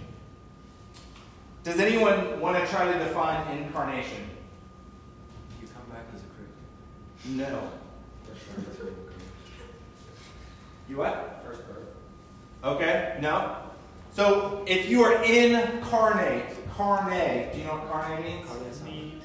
Does 1.65 1.81
anyone 1.81 2.39
want 2.41 2.63
to 2.63 2.71
try 2.71 2.93
to 2.93 2.99
define 2.99 3.57
incarnation? 3.57 4.29
You 5.63 5.67
come 5.69 5.83
back 5.91 6.05
as 6.15 6.21
a 6.21 6.27
creature. 6.27 7.51
No. 7.51 7.71
First 8.55 8.79
birth. 8.79 8.93
You 10.91 10.99
what? 10.99 11.43
First 11.43 11.67
birth. 11.67 11.87
Okay, 12.63 13.17
no. 13.23 13.57
So 14.13 14.63
if 14.67 14.91
you 14.91 15.03
are 15.05 15.25
incarnate, 15.25 16.55
carne, 16.77 17.51
do 17.51 17.59
you 17.59 17.65
know 17.65 17.77
what 17.77 17.91
carne 17.91 18.23
means? 18.23 18.47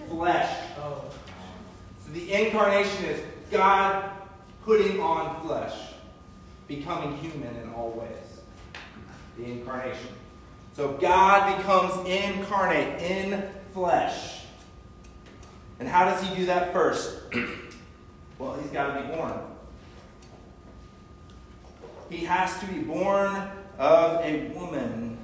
Flesh. 0.07 0.57
Oh. 0.81 1.03
So 2.05 2.11
the 2.13 2.31
incarnation 2.31 3.03
is 3.05 3.21
God 3.51 4.11
putting 4.63 5.01
on 5.01 5.45
flesh, 5.45 5.73
becoming 6.67 7.17
human 7.17 7.53
in 7.57 7.73
all 7.73 7.91
ways. 7.91 8.41
The 9.37 9.43
incarnation. 9.43 10.07
So 10.79 10.93
God 10.93 11.57
becomes 11.57 12.07
incarnate 12.07 13.01
in 13.01 13.43
flesh. 13.73 14.45
And 15.77 15.89
how 15.89 16.05
does 16.05 16.25
he 16.25 16.33
do 16.37 16.45
that 16.45 16.71
first? 16.71 17.19
well, 18.39 18.57
he's 18.61 18.71
got 18.71 18.95
to 18.95 19.01
be 19.01 19.13
born. 19.13 19.33
He 22.09 22.19
has 22.19 22.57
to 22.61 22.65
be 22.67 22.79
born 22.79 23.49
of 23.77 24.23
a 24.23 24.47
woman. 24.55 25.17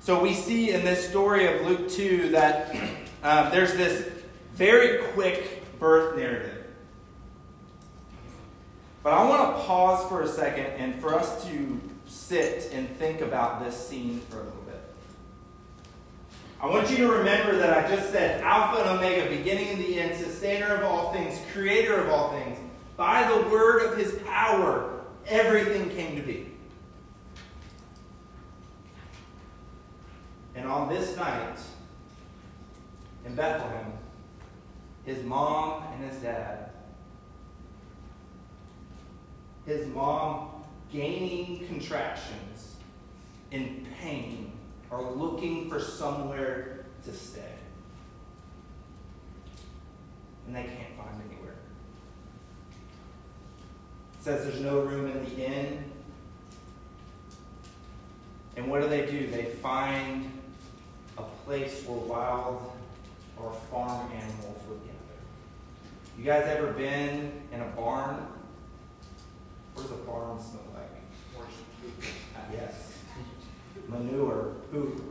So 0.00 0.22
we 0.22 0.32
see 0.32 0.70
in 0.70 0.82
this 0.82 1.06
story 1.06 1.46
of 1.46 1.66
Luke 1.66 1.90
2 1.90 2.30
that 2.30 2.74
um, 3.22 3.50
there's 3.50 3.74
this 3.74 4.10
very 4.54 5.02
quick 5.08 5.78
birth 5.78 6.16
narrative. 6.16 6.64
But 9.02 9.12
I 9.12 9.28
want 9.28 9.54
to 9.54 9.62
pause 9.64 10.08
for 10.08 10.22
a 10.22 10.28
second 10.28 10.64
and 10.64 10.98
for 10.98 11.14
us 11.14 11.44
to 11.44 11.78
sit 12.06 12.70
and 12.72 12.88
think 12.96 13.20
about 13.20 13.64
this 13.64 13.76
scene 13.88 14.20
for 14.30 14.36
a 14.36 14.44
little 14.44 14.62
bit. 14.62 14.80
I 16.60 16.66
want 16.66 16.90
you 16.90 16.96
to 16.98 17.08
remember 17.08 17.56
that 17.58 17.84
I 17.84 17.94
just 17.94 18.10
said 18.10 18.42
Alpha 18.42 18.80
and 18.82 18.98
Omega, 18.98 19.28
beginning 19.28 19.68
and 19.68 19.78
the 19.78 20.00
end, 20.00 20.16
sustainer 20.16 20.74
of 20.74 20.84
all 20.84 21.12
things, 21.12 21.38
creator 21.52 21.96
of 21.96 22.08
all 22.08 22.30
things. 22.30 22.58
By 22.96 23.28
the 23.28 23.48
word 23.50 23.82
of 23.82 23.98
his 23.98 24.18
power, 24.26 25.02
everything 25.26 25.90
came 25.90 26.16
to 26.16 26.22
be. 26.22 26.50
And 30.54 30.66
on 30.66 30.88
this 30.88 31.14
night 31.16 31.58
in 33.26 33.34
Bethlehem, 33.34 33.92
his 35.04 35.22
mom 35.24 35.82
and 35.92 36.10
his 36.10 36.20
dad, 36.22 36.70
his 39.66 39.86
mom 39.88 40.55
gaining 40.92 41.66
contractions 41.66 42.76
in 43.50 43.86
pain, 44.00 44.52
are 44.90 45.02
looking 45.02 45.68
for 45.68 45.80
somewhere 45.80 46.86
to 47.04 47.12
stay. 47.12 47.40
And 50.46 50.54
they 50.54 50.62
can't 50.62 50.96
find 50.96 51.20
anywhere. 51.30 51.54
It 54.18 54.24
says 54.24 54.44
there's 54.46 54.60
no 54.60 54.80
room 54.80 55.10
in 55.10 55.24
the 55.24 55.46
inn. 55.46 55.84
And 58.56 58.70
what 58.70 58.80
do 58.80 58.88
they 58.88 59.06
do? 59.06 59.26
They 59.26 59.44
find 59.44 60.30
a 61.18 61.22
place 61.44 61.84
where 61.84 61.98
wild 61.98 62.72
or 63.36 63.52
farm 63.70 64.10
animals 64.12 64.58
would 64.68 64.80
gather. 64.80 64.96
You 66.18 66.24
guys 66.24 66.46
ever 66.46 66.72
been 66.72 67.32
in 67.52 67.60
a 67.60 67.66
barn? 67.76 68.26
What 69.76 69.82
does 69.82 69.92
a 69.92 70.02
barn 70.04 70.38
smell 70.40 70.62
like? 70.72 70.88
Yes. 72.50 72.96
Manure, 73.88 74.54
poop. 74.72 75.02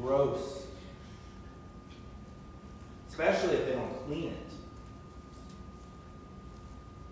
Gross. 0.00 0.66
Especially 3.08 3.56
if 3.56 3.66
they 3.66 3.72
don't 3.72 4.06
clean 4.06 4.28
it. 4.28 4.52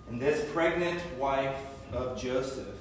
And 0.08 0.22
this 0.22 0.48
pregnant 0.52 1.02
wife 1.18 1.58
of 1.92 2.20
Joseph, 2.20 2.78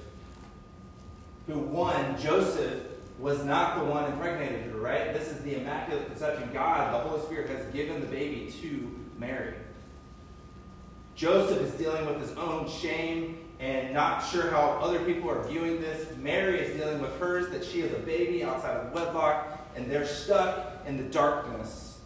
who 1.48 1.58
one, 1.58 2.22
Joseph 2.22 2.84
was 3.18 3.44
not 3.44 3.80
the 3.80 3.86
one 3.86 4.12
impregnated 4.12 4.72
her, 4.72 4.78
right? 4.78 5.14
This 5.14 5.30
is 5.30 5.42
the 5.42 5.60
Immaculate 5.60 6.06
Conception. 6.06 6.48
God, 6.54 6.94
the 6.94 7.10
Holy 7.10 7.24
Spirit, 7.24 7.50
has 7.50 7.66
given 7.74 8.02
the 8.02 8.08
baby 8.08 8.54
to 8.62 9.00
Mary. 9.18 9.56
Joseph 11.16 11.62
is 11.62 11.72
dealing 11.74 12.06
with 12.06 12.20
his 12.20 12.36
own 12.38 12.68
shame 12.70 13.38
and 13.60 13.94
not 13.94 14.20
sure 14.20 14.50
how 14.50 14.78
other 14.82 15.00
people 15.06 15.30
are 15.30 15.44
viewing 15.44 15.80
this. 15.80 16.16
Mary 16.18 16.60
is 16.60 16.76
dealing 16.78 17.02
with 17.02 17.18
hers 17.18 17.50
that 17.50 17.64
she 17.64 17.82
is 17.82 17.94
a 17.94 18.00
baby 18.00 18.44
outside 18.44 18.76
of 18.76 18.92
wedlock, 18.94 19.68
and 19.76 19.90
they're 19.90 20.06
stuck 20.06 20.84
in 20.86 20.98
the 20.98 21.04
darkness 21.04 22.00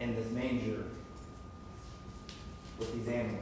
in 0.00 0.14
this 0.14 0.30
manger 0.30 0.84
with 2.78 2.92
these 2.92 3.08
animals. 3.12 3.40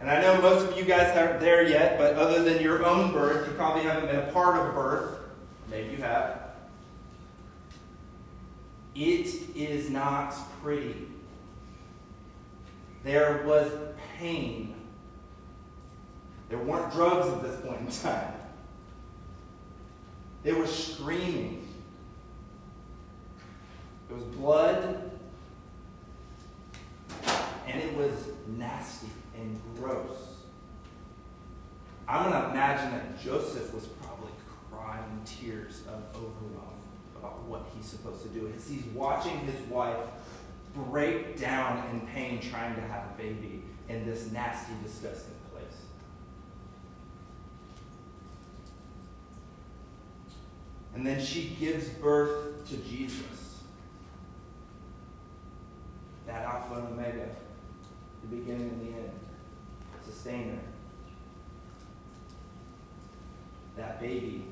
And 0.00 0.08
I 0.08 0.20
know 0.20 0.40
most 0.40 0.70
of 0.70 0.78
you 0.78 0.84
guys 0.84 1.16
aren't 1.16 1.40
there 1.40 1.66
yet, 1.68 1.98
but 1.98 2.14
other 2.14 2.42
than 2.44 2.62
your 2.62 2.84
own 2.86 3.12
birth, 3.12 3.48
you 3.48 3.54
probably 3.54 3.82
haven't 3.82 4.06
been 4.06 4.28
a 4.28 4.32
part 4.32 4.56
of 4.56 4.68
a 4.68 4.72
birth. 4.72 5.18
Maybe 5.70 5.90
you 5.90 5.96
have. 5.98 6.47
It 8.94 9.56
is 9.56 9.90
not 9.90 10.34
pretty. 10.60 11.06
There 13.04 13.44
was 13.46 13.70
pain. 14.18 14.74
There 16.48 16.58
weren't 16.58 16.92
drugs 16.92 17.28
at 17.28 17.42
this 17.42 17.60
point 17.60 17.80
in 17.80 17.86
time. 17.86 18.32
They 20.42 20.52
were 20.52 20.66
screaming. 20.66 21.68
It 24.08 24.14
was 24.14 24.22
blood, 24.24 25.10
and 27.66 27.82
it 27.82 27.94
was 27.94 28.12
nasty 28.46 29.08
and 29.36 29.60
gross. 29.76 30.38
I'm 32.08 32.30
going 32.30 32.42
to 32.42 32.50
imagine 32.50 32.90
that 32.92 33.20
Joseph 33.20 33.74
was 33.74 33.84
probably 33.86 34.32
crying 34.70 35.20
tears 35.26 35.82
of 35.88 36.02
overwhelm 36.16 36.77
about 37.18 37.42
what 37.44 37.66
he's 37.74 37.86
supposed 37.86 38.22
to 38.22 38.28
do 38.28 38.52
he's 38.68 38.84
watching 38.94 39.38
his 39.40 39.60
wife 39.68 39.96
break 40.74 41.38
down 41.38 41.84
in 41.90 42.00
pain 42.08 42.40
trying 42.40 42.74
to 42.74 42.80
have 42.82 43.04
a 43.04 43.14
baby. 43.16 43.62
in 43.88 44.04
this 44.04 44.30
nasty, 44.30 44.72
disgusting 44.82 45.34
place. 45.50 45.80
And 50.94 51.06
then 51.06 51.24
she 51.24 51.56
gives 51.58 51.88
birth 51.88 52.68
to 52.68 52.76
Jesus. 52.76 53.62
That 56.26 56.44
Alpha 56.44 56.74
and 56.74 56.88
Omega, 56.88 57.28
the 58.22 58.36
beginning 58.36 58.68
and 58.68 58.80
the 58.82 58.98
end, 58.98 59.10
sustainer. 60.04 60.58
That 63.76 64.00
baby, 64.00 64.44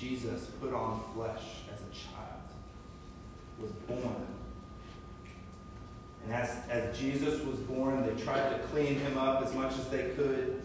Jesus, 0.00 0.46
put 0.60 0.72
on 0.72 0.98
flesh 1.14 1.42
as 1.70 1.80
a 1.80 1.92
child, 1.92 2.40
was 3.60 3.70
born. 3.72 4.26
And 6.24 6.32
as, 6.32 6.56
as 6.70 6.98
Jesus 6.98 7.42
was 7.44 7.58
born, 7.58 8.02
they 8.06 8.22
tried 8.22 8.48
to 8.50 8.58
clean 8.68 8.98
him 8.98 9.18
up 9.18 9.42
as 9.42 9.54
much 9.54 9.72
as 9.72 9.88
they 9.88 10.10
could. 10.16 10.62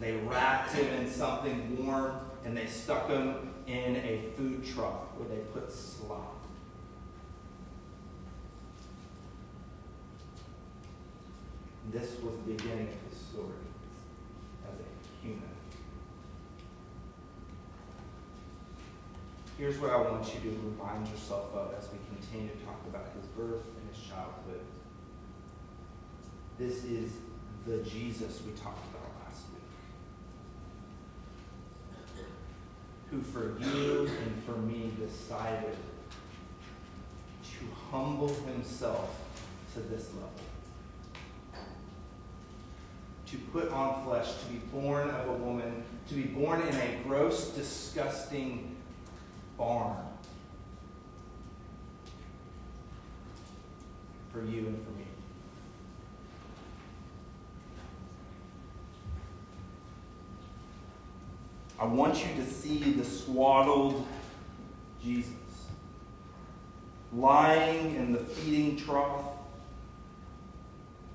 They 0.00 0.12
wrapped 0.16 0.72
him 0.72 0.86
in 1.02 1.10
something 1.10 1.84
warm 1.84 2.12
and 2.46 2.56
they 2.56 2.66
stuck 2.66 3.08
him 3.08 3.52
in 3.66 3.96
a 3.96 4.22
food 4.36 4.64
trough 4.64 5.04
where 5.16 5.28
they 5.28 5.42
put 5.52 5.70
slop. 5.70 6.36
This 11.92 12.20
was 12.22 12.34
the 12.46 12.52
beginning 12.52 12.88
of 12.88 13.10
his 13.10 13.18
story 13.18 13.48
as 14.66 14.78
a 14.78 15.26
human. 15.26 15.57
Here's 19.58 19.78
what 19.80 19.90
I 19.90 19.96
want 19.96 20.24
you 20.32 20.38
to 20.50 20.56
remind 20.70 21.08
yourself 21.08 21.52
of 21.52 21.74
as 21.76 21.88
we 21.90 21.98
continue 22.16 22.48
to 22.48 22.64
talk 22.64 22.80
about 22.88 23.08
his 23.16 23.26
birth 23.26 23.64
and 23.66 23.92
his 23.92 24.00
childhood. 24.06 24.60
This 26.56 26.84
is 26.84 27.10
the 27.66 27.78
Jesus 27.78 28.40
we 28.46 28.52
talked 28.52 28.86
about 28.94 29.10
last 29.26 29.42
week, 32.14 32.24
who 33.10 33.20
for 33.20 33.58
you 33.58 34.06
and 34.06 34.44
for 34.44 34.56
me 34.58 34.92
decided 34.96 35.76
to 37.42 37.58
humble 37.90 38.32
himself 38.44 39.18
to 39.74 39.80
this 39.80 40.14
level 40.14 40.30
to 43.26 43.36
put 43.52 43.72
on 43.72 44.04
flesh, 44.04 44.28
to 44.40 44.46
be 44.46 44.58
born 44.72 45.10
of 45.10 45.28
a 45.28 45.32
woman, 45.32 45.82
to 46.08 46.14
be 46.14 46.22
born 46.22 46.62
in 46.62 46.74
a 46.74 47.00
gross, 47.02 47.48
disgusting 47.50 48.77
barn. 49.58 49.96
For 54.32 54.42
you 54.42 54.68
and 54.68 54.84
for 54.84 54.90
me. 54.92 55.04
I 61.80 61.84
want 61.84 62.24
you 62.24 62.42
to 62.42 62.48
see 62.48 62.92
the 62.92 63.04
swaddled 63.04 64.06
Jesus 65.02 65.32
lying 67.12 67.94
in 67.94 68.12
the 68.12 68.18
feeding 68.18 68.76
trough, 68.76 69.24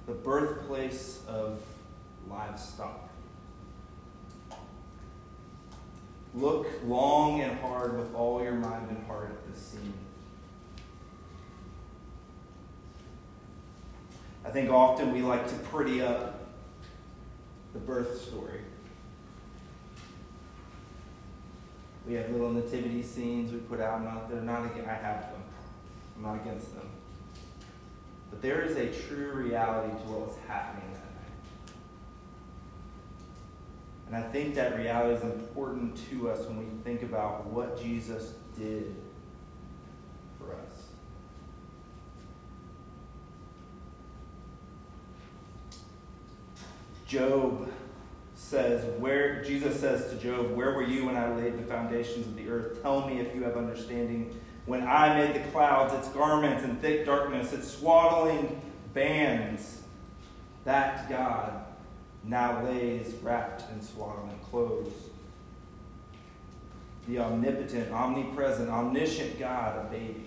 the 0.08 0.14
birthplace 0.14 1.22
of 1.28 1.60
livestock. 2.30 3.13
Look 6.36 6.68
long 6.86 7.42
and 7.42 7.60
hard 7.60 7.98
with 7.98 8.14
all 8.16 8.42
your 8.44 8.56
mind 8.56 8.90
and 8.90 9.06
heart 9.06 9.30
at 9.30 9.52
this 9.52 9.62
scene. 9.62 9.94
I 14.46 14.50
think 14.50 14.70
often 14.70 15.14
we 15.14 15.22
like 15.22 15.48
to 15.48 15.56
pretty 15.56 16.02
up 16.02 16.48
the 17.74 17.80
birth 17.80 18.22
story. 18.22 18.62
We 22.08 22.16
have 22.16 22.30
little 22.32 22.52
nativity 22.52 23.02
scenes 23.02 23.52
we 23.52 23.60
put 23.60 23.80
out. 23.80 24.04
Not, 24.04 24.30
they're 24.30 24.42
not. 24.42 24.64
I 24.64 24.94
have 24.94 25.22
them. 25.32 25.42
I'm 26.18 26.24
not 26.24 26.36
against 26.42 26.76
them. 26.76 26.90
But 28.30 28.42
there 28.42 28.62
is 28.62 28.76
a 28.76 28.92
true 29.08 29.32
reality 29.32 29.92
to 29.94 30.04
what 30.10 30.28
was 30.28 30.38
happening 30.48 30.92
that 30.92 31.00
night. 31.00 31.72
And 34.14 34.24
I 34.24 34.28
think 34.28 34.54
that 34.54 34.78
reality 34.78 35.16
is 35.16 35.24
important 35.24 35.98
to 36.12 36.30
us 36.30 36.46
when 36.46 36.60
we 36.60 36.66
think 36.84 37.02
about 37.02 37.48
what 37.48 37.82
Jesus 37.82 38.34
did 38.56 38.96
for 40.38 40.54
us. 40.54 40.84
Job 47.08 47.72
says, 48.36 48.86
where 49.00 49.44
Jesus 49.44 49.80
says 49.80 50.12
to 50.12 50.18
Job, 50.18 50.52
Where 50.52 50.74
were 50.76 50.84
you 50.84 51.06
when 51.06 51.18
I 51.18 51.34
laid 51.34 51.58
the 51.58 51.64
foundations 51.64 52.28
of 52.28 52.36
the 52.36 52.48
earth? 52.50 52.84
Tell 52.84 53.08
me 53.08 53.20
if 53.20 53.34
you 53.34 53.42
have 53.46 53.58
understanding. 53.58 54.40
When 54.68 54.84
I 54.84 55.18
made 55.18 55.44
the 55.44 55.50
clouds, 55.50 55.92
its 55.96 56.10
garments 56.10 56.64
and 56.64 56.80
thick 56.80 57.08
darkness, 57.08 57.52
its 57.52 57.68
swaddling 57.68 58.62
bands, 58.94 59.82
that 60.66 61.10
God 61.10 61.63
now 62.24 62.64
lays 62.64 63.14
wrapped 63.22 63.70
in 63.72 63.82
swaddling 63.82 64.40
clothes. 64.50 64.94
The 67.08 67.20
omnipotent, 67.20 67.92
omnipresent, 67.92 68.70
omniscient 68.70 69.38
God, 69.38 69.86
a 69.86 69.90
baby. 69.90 70.26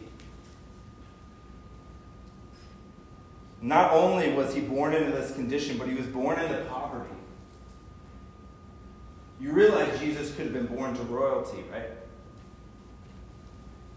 Not 3.62 3.92
only 3.92 4.32
was 4.34 4.54
he 4.54 4.60
born 4.60 4.94
into 4.94 5.10
this 5.10 5.34
condition, 5.34 5.78
but 5.78 5.88
he 5.88 5.94
was 5.94 6.06
born 6.06 6.38
into 6.38 6.64
poverty. 6.66 7.10
You 9.40 9.52
realize 9.52 9.98
Jesus 9.98 10.34
could 10.34 10.44
have 10.44 10.52
been 10.52 10.66
born 10.66 10.94
to 10.94 11.02
royalty, 11.04 11.64
right? 11.72 11.90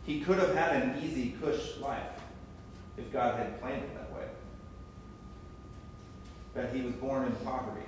He 0.03 0.21
could 0.21 0.39
have 0.39 0.55
had 0.55 0.81
an 0.81 1.03
easy, 1.03 1.35
cush 1.41 1.77
life 1.77 2.21
if 2.97 3.11
God 3.11 3.37
had 3.37 3.59
planned 3.61 3.83
it 3.83 4.08
that 6.61 6.75
he 6.75 6.81
was 6.81 6.93
born 6.95 7.25
in 7.25 7.31
poverty. 7.45 7.85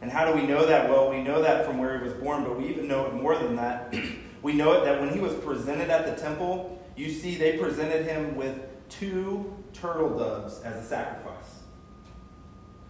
And 0.00 0.10
how 0.10 0.30
do 0.30 0.38
we 0.38 0.46
know 0.46 0.64
that? 0.64 0.88
Well, 0.88 1.10
we 1.10 1.22
know 1.22 1.42
that 1.42 1.66
from 1.66 1.78
where 1.78 1.98
he 1.98 2.04
was 2.04 2.12
born, 2.14 2.44
but 2.44 2.56
we 2.58 2.68
even 2.68 2.86
know 2.86 3.06
it 3.06 3.14
more 3.14 3.36
than 3.36 3.56
that. 3.56 3.92
we 4.42 4.52
know 4.52 4.72
it 4.72 4.84
that 4.84 5.00
when 5.00 5.12
he 5.12 5.18
was 5.18 5.34
presented 5.34 5.90
at 5.90 6.06
the 6.06 6.20
temple, 6.20 6.80
you 6.96 7.10
see 7.10 7.36
they 7.36 7.58
presented 7.58 8.06
him 8.06 8.36
with 8.36 8.60
two 8.88 9.56
turtle 9.72 10.16
doves 10.16 10.60
as 10.62 10.84
a 10.84 10.88
sacrifice. 10.88 11.34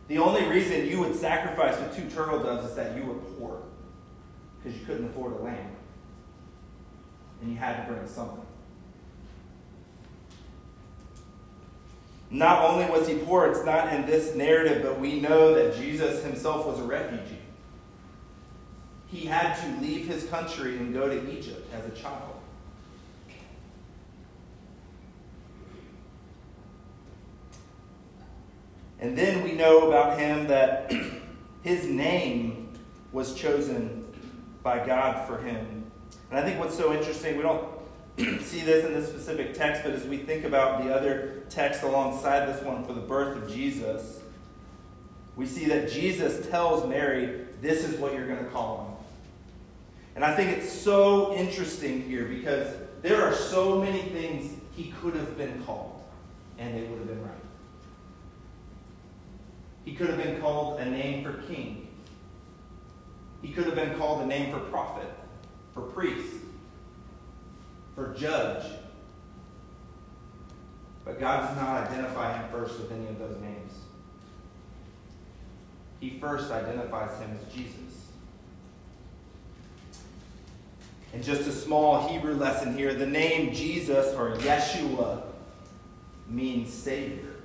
The 0.08 0.18
only 0.18 0.46
reason 0.46 0.86
you 0.86 1.00
would 1.00 1.14
sacrifice 1.14 1.78
with 1.78 1.96
two 1.96 2.08
turtle 2.10 2.42
doves 2.42 2.70
is 2.70 2.76
that 2.76 2.96
you 2.96 3.04
were 3.04 3.14
poor, 3.14 3.62
because 4.58 4.78
you 4.78 4.84
couldn't 4.86 5.06
afford 5.06 5.32
a 5.32 5.42
lamb. 5.42 5.76
And 7.40 7.52
you 7.52 7.56
had 7.56 7.86
to 7.86 7.92
bring 7.92 8.06
something. 8.06 8.44
Not 12.30 12.64
only 12.68 12.86
was 12.86 13.08
he 13.08 13.14
poor, 13.16 13.46
it's 13.46 13.64
not 13.64 13.92
in 13.92 14.04
this 14.04 14.34
narrative, 14.34 14.82
but 14.82 15.00
we 15.00 15.20
know 15.20 15.54
that 15.54 15.76
Jesus 15.76 16.22
himself 16.22 16.66
was 16.66 16.78
a 16.78 16.82
refugee. 16.82 17.38
He 19.06 19.24
had 19.24 19.54
to 19.54 19.80
leave 19.80 20.06
his 20.06 20.24
country 20.24 20.76
and 20.76 20.92
go 20.92 21.08
to 21.08 21.32
Egypt 21.32 21.66
as 21.72 21.86
a 21.86 21.90
child. 21.90 22.34
And 29.00 29.16
then 29.16 29.42
we 29.42 29.52
know 29.52 29.88
about 29.88 30.18
him 30.18 30.48
that 30.48 30.92
his 31.62 31.86
name 31.86 32.72
was 33.12 33.34
chosen 33.34 34.04
by 34.62 34.84
God 34.84 35.26
for 35.26 35.38
him. 35.38 35.90
And 36.30 36.38
I 36.38 36.42
think 36.42 36.58
what's 36.58 36.76
so 36.76 36.92
interesting, 36.92 37.36
we 37.36 37.42
don't 37.42 37.66
see 38.42 38.60
this 38.60 38.84
in 38.84 38.92
this 38.92 39.08
specific 39.08 39.54
text, 39.54 39.82
but 39.84 39.92
as 39.92 40.04
we 40.04 40.18
think 40.18 40.44
about 40.44 40.84
the 40.84 40.94
other 40.94 41.37
text 41.50 41.82
alongside 41.82 42.46
this 42.46 42.62
one 42.62 42.84
for 42.84 42.92
the 42.92 43.00
birth 43.00 43.42
of 43.42 43.50
Jesus, 43.50 44.20
we 45.36 45.46
see 45.46 45.66
that 45.66 45.90
Jesus 45.90 46.46
tells 46.48 46.88
Mary, 46.88 47.46
This 47.60 47.84
is 47.84 47.98
what 47.98 48.12
you're 48.12 48.26
going 48.26 48.44
to 48.44 48.50
call 48.50 48.84
him. 48.84 48.98
And 50.16 50.24
I 50.24 50.34
think 50.34 50.56
it's 50.58 50.72
so 50.72 51.32
interesting 51.34 52.02
here 52.02 52.24
because 52.24 52.66
there 53.02 53.22
are 53.22 53.32
so 53.32 53.80
many 53.80 54.02
things 54.02 54.52
he 54.74 54.92
could 55.00 55.14
have 55.14 55.38
been 55.38 55.62
called, 55.64 56.02
and 56.58 56.74
they 56.76 56.82
would 56.88 56.98
have 56.98 57.06
been 57.06 57.22
right. 57.22 57.34
He 59.84 59.94
could 59.94 60.08
have 60.08 60.18
been 60.22 60.40
called 60.40 60.80
a 60.80 60.84
name 60.84 61.24
for 61.24 61.34
king. 61.42 61.88
He 63.42 63.52
could 63.52 63.66
have 63.66 63.74
been 63.74 63.96
called 63.96 64.22
a 64.22 64.26
name 64.26 64.52
for 64.52 64.58
prophet, 64.58 65.08
for 65.72 65.82
priest, 65.82 66.34
for 67.94 68.12
judge. 68.14 68.64
But 71.08 71.18
God 71.18 71.48
does 71.48 71.56
not 71.56 71.88
identify 71.88 72.36
him 72.36 72.50
first 72.50 72.78
with 72.78 72.92
any 72.92 73.06
of 73.06 73.18
those 73.18 73.40
names. 73.40 73.72
He 76.00 76.10
first 76.10 76.50
identifies 76.50 77.18
him 77.18 77.30
as 77.40 77.54
Jesus. 77.54 78.10
And 81.14 81.24
just 81.24 81.48
a 81.48 81.52
small 81.52 82.06
Hebrew 82.08 82.34
lesson 82.34 82.76
here 82.76 82.92
the 82.92 83.06
name 83.06 83.54
Jesus 83.54 84.14
or 84.14 84.36
Yeshua 84.36 85.22
means 86.28 86.70
Savior, 86.70 87.36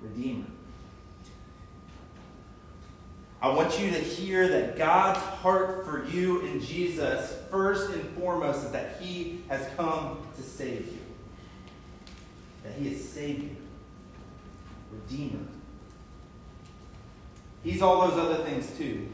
Redeemer. 0.00 0.46
I 3.42 3.50
want 3.50 3.78
you 3.78 3.90
to 3.90 3.98
hear 3.98 4.48
that 4.48 4.78
God's 4.78 5.18
heart 5.18 5.84
for 5.84 6.06
you 6.06 6.40
in 6.40 6.60
Jesus, 6.62 7.36
first 7.50 7.90
and 7.90 8.02
foremost, 8.16 8.64
is 8.64 8.70
that 8.70 8.98
He 8.98 9.42
has 9.48 9.68
come 9.76 10.26
to 10.36 10.42
save 10.42 10.86
you. 10.86 11.05
That 12.66 12.74
He 12.78 12.88
is 12.92 13.08
Savior, 13.08 13.56
Redeemer. 14.90 15.46
He's 17.62 17.82
all 17.82 18.08
those 18.08 18.18
other 18.18 18.44
things 18.44 18.70
too. 18.76 19.08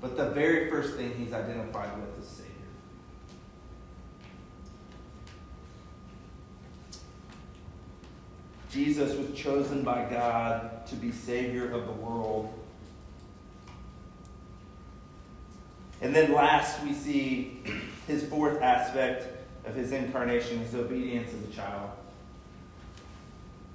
But 0.00 0.16
the 0.16 0.30
very 0.30 0.68
first 0.68 0.96
thing 0.96 1.14
He's 1.16 1.32
identified 1.32 1.90
with 1.96 2.24
is 2.24 2.28
Savior. 2.28 2.50
Jesus 8.72 9.16
was 9.16 9.36
chosen 9.38 9.84
by 9.84 10.08
God 10.10 10.86
to 10.86 10.96
be 10.96 11.12
Savior 11.12 11.70
of 11.70 11.86
the 11.86 11.92
world. 11.92 12.52
And 16.00 16.16
then 16.16 16.32
last, 16.32 16.82
we 16.82 16.94
see 16.94 17.62
his 18.08 18.24
fourth 18.24 18.60
aspect 18.60 19.26
of 19.66 19.74
his 19.74 19.92
incarnation, 19.92 20.58
his 20.58 20.74
obedience 20.74 21.32
as 21.32 21.48
a 21.48 21.52
child. 21.54 21.90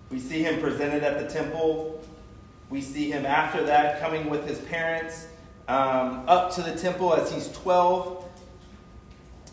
We 0.10 0.20
see 0.20 0.44
him 0.44 0.62
presented 0.62 1.04
at 1.04 1.20
the 1.20 1.34
temple. 1.34 2.02
We 2.70 2.82
see 2.82 3.12
him 3.12 3.26
after 3.26 3.66
that 3.66 4.00
coming 4.00 4.30
with 4.30 4.48
his 4.48 4.60
parents 4.60 5.28
um, 5.68 6.24
up 6.28 6.54
to 6.56 6.62
the 6.62 6.76
temple 6.76 7.14
as 7.14 7.32
he's 7.32 7.52
12. 7.52 8.24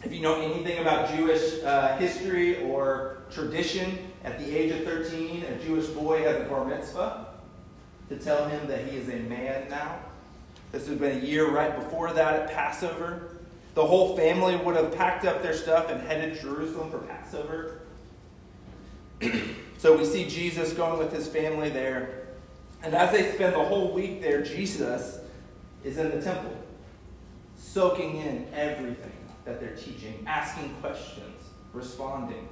If 0.04 0.12
you 0.12 0.20
know 0.20 0.40
anything 0.40 0.78
about 0.80 1.14
Jewish 1.14 1.62
uh, 1.64 1.96
history 1.96 2.62
or 2.62 3.18
tradition, 3.30 3.98
at 4.22 4.38
the 4.38 4.56
age 4.56 4.70
of 4.72 4.84
13, 4.84 5.44
a 5.44 5.64
Jewish 5.64 5.86
boy 5.86 6.22
has 6.22 6.40
a 6.40 6.44
bar 6.44 6.64
mitzvah 6.64 7.26
to 8.08 8.16
tell 8.16 8.48
him 8.48 8.66
that 8.68 8.86
he 8.86 8.96
is 8.96 9.08
a 9.08 9.16
man 9.28 9.68
now. 9.68 9.98
This 10.72 10.88
would 10.88 10.98
have 10.98 11.00
been 11.00 11.22
a 11.22 11.26
year 11.26 11.50
right 11.50 11.74
before 11.74 12.12
that 12.12 12.34
at 12.34 12.50
Passover. 12.52 13.36
The 13.74 13.84
whole 13.84 14.16
family 14.16 14.56
would 14.56 14.76
have 14.76 14.94
packed 14.94 15.24
up 15.24 15.42
their 15.42 15.54
stuff 15.54 15.90
and 15.90 16.00
headed 16.02 16.34
to 16.36 16.40
Jerusalem 16.40 16.90
for 16.90 16.98
Passover. 16.98 17.80
so 19.84 19.94
we 19.94 20.06
see 20.06 20.26
Jesus 20.26 20.72
going 20.72 20.98
with 20.98 21.12
his 21.12 21.28
family 21.28 21.68
there. 21.68 22.28
And 22.82 22.94
as 22.94 23.12
they 23.12 23.30
spend 23.32 23.52
the 23.52 23.62
whole 23.62 23.92
week 23.92 24.22
there, 24.22 24.40
Jesus 24.40 25.18
is 25.84 25.98
in 25.98 26.08
the 26.10 26.22
temple, 26.22 26.56
soaking 27.58 28.16
in 28.16 28.48
everything 28.54 29.12
that 29.44 29.60
they're 29.60 29.76
teaching, 29.76 30.24
asking 30.26 30.74
questions, 30.80 31.38
responding. 31.74 32.48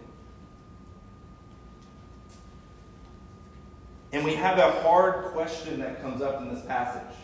And 4.12 4.26
we 4.26 4.34
have 4.34 4.58
a 4.58 4.82
hard 4.82 5.32
question 5.32 5.80
that 5.80 6.02
comes 6.02 6.20
up 6.20 6.42
in 6.42 6.54
this 6.54 6.62
passage. 6.66 7.16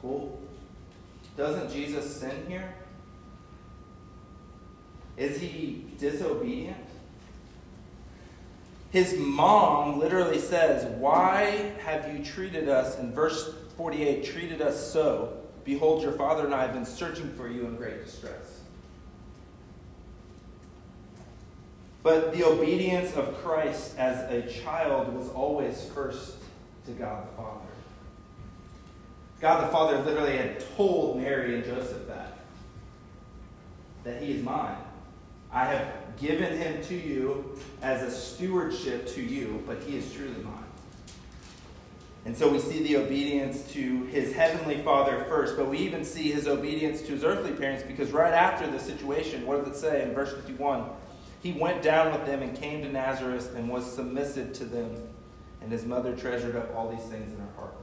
Cool. 0.00 0.40
Doesn't 1.36 1.70
Jesus 1.70 2.16
sin 2.16 2.46
here? 2.48 2.72
Is 5.18 5.38
he 5.38 5.84
disobedient? 5.98 6.91
His 8.92 9.16
mom 9.18 9.98
literally 9.98 10.38
says, 10.38 10.84
Why 10.98 11.72
have 11.82 12.14
you 12.14 12.22
treated 12.22 12.68
us, 12.68 12.98
in 12.98 13.10
verse 13.12 13.54
48, 13.78 14.22
treated 14.22 14.60
us 14.60 14.92
so? 14.92 15.38
Behold, 15.64 16.02
your 16.02 16.12
father 16.12 16.44
and 16.44 16.54
I 16.54 16.62
have 16.62 16.74
been 16.74 16.84
searching 16.84 17.32
for 17.32 17.48
you 17.48 17.66
in 17.66 17.76
great 17.76 18.04
distress. 18.04 18.60
But 22.02 22.34
the 22.34 22.44
obedience 22.44 23.16
of 23.16 23.34
Christ 23.42 23.96
as 23.96 24.30
a 24.30 24.42
child 24.60 25.14
was 25.14 25.30
always 25.30 25.88
first 25.94 26.34
to 26.86 26.92
God 26.92 27.28
the 27.28 27.36
Father. 27.36 27.60
God 29.40 29.64
the 29.64 29.72
Father 29.72 29.98
literally 30.00 30.36
had 30.36 30.62
told 30.76 31.18
Mary 31.18 31.54
and 31.54 31.64
Joseph 31.64 32.06
that. 32.08 32.38
That 34.04 34.20
he 34.20 34.32
is 34.32 34.42
mine. 34.42 34.76
I 35.50 35.66
have 35.66 36.01
given 36.20 36.56
him 36.58 36.82
to 36.84 36.94
you 36.94 37.58
as 37.82 38.02
a 38.02 38.10
stewardship 38.10 39.06
to 39.08 39.22
you, 39.22 39.62
but 39.66 39.82
he 39.82 39.96
is 39.96 40.12
truly 40.12 40.42
mine. 40.42 40.62
And 42.24 42.36
so 42.36 42.48
we 42.48 42.60
see 42.60 42.82
the 42.84 42.98
obedience 42.98 43.62
to 43.72 44.04
his 44.04 44.32
heavenly 44.32 44.78
father 44.82 45.24
first, 45.28 45.56
but 45.56 45.68
we 45.68 45.78
even 45.78 46.04
see 46.04 46.30
his 46.30 46.46
obedience 46.46 47.02
to 47.02 47.12
his 47.12 47.24
earthly 47.24 47.50
parents 47.50 47.82
because 47.82 48.12
right 48.12 48.32
after 48.32 48.70
the 48.70 48.78
situation, 48.78 49.44
what 49.44 49.64
does 49.64 49.74
it 49.74 49.78
say 49.78 50.02
in 50.02 50.14
verse 50.14 50.32
51? 50.32 50.84
He 51.42 51.52
went 51.52 51.82
down 51.82 52.12
with 52.12 52.24
them 52.24 52.42
and 52.42 52.56
came 52.56 52.82
to 52.82 52.88
Nazareth 52.88 53.56
and 53.56 53.68
was 53.68 53.92
submissive 53.92 54.52
to 54.54 54.64
them, 54.64 54.94
and 55.60 55.72
his 55.72 55.84
mother 55.84 56.14
treasured 56.14 56.54
up 56.54 56.72
all 56.76 56.88
these 56.88 57.04
things 57.06 57.32
in 57.32 57.38
her 57.40 57.52
heart. 57.56 57.74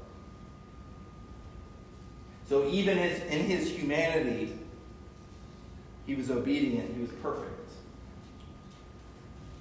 So 2.48 2.68
even 2.70 2.98
in 2.98 3.44
his 3.44 3.70
humanity, 3.70 4.58
he 6.08 6.16
was 6.16 6.32
obedient, 6.32 6.96
he 6.96 7.02
was 7.02 7.12
perfect. 7.22 7.59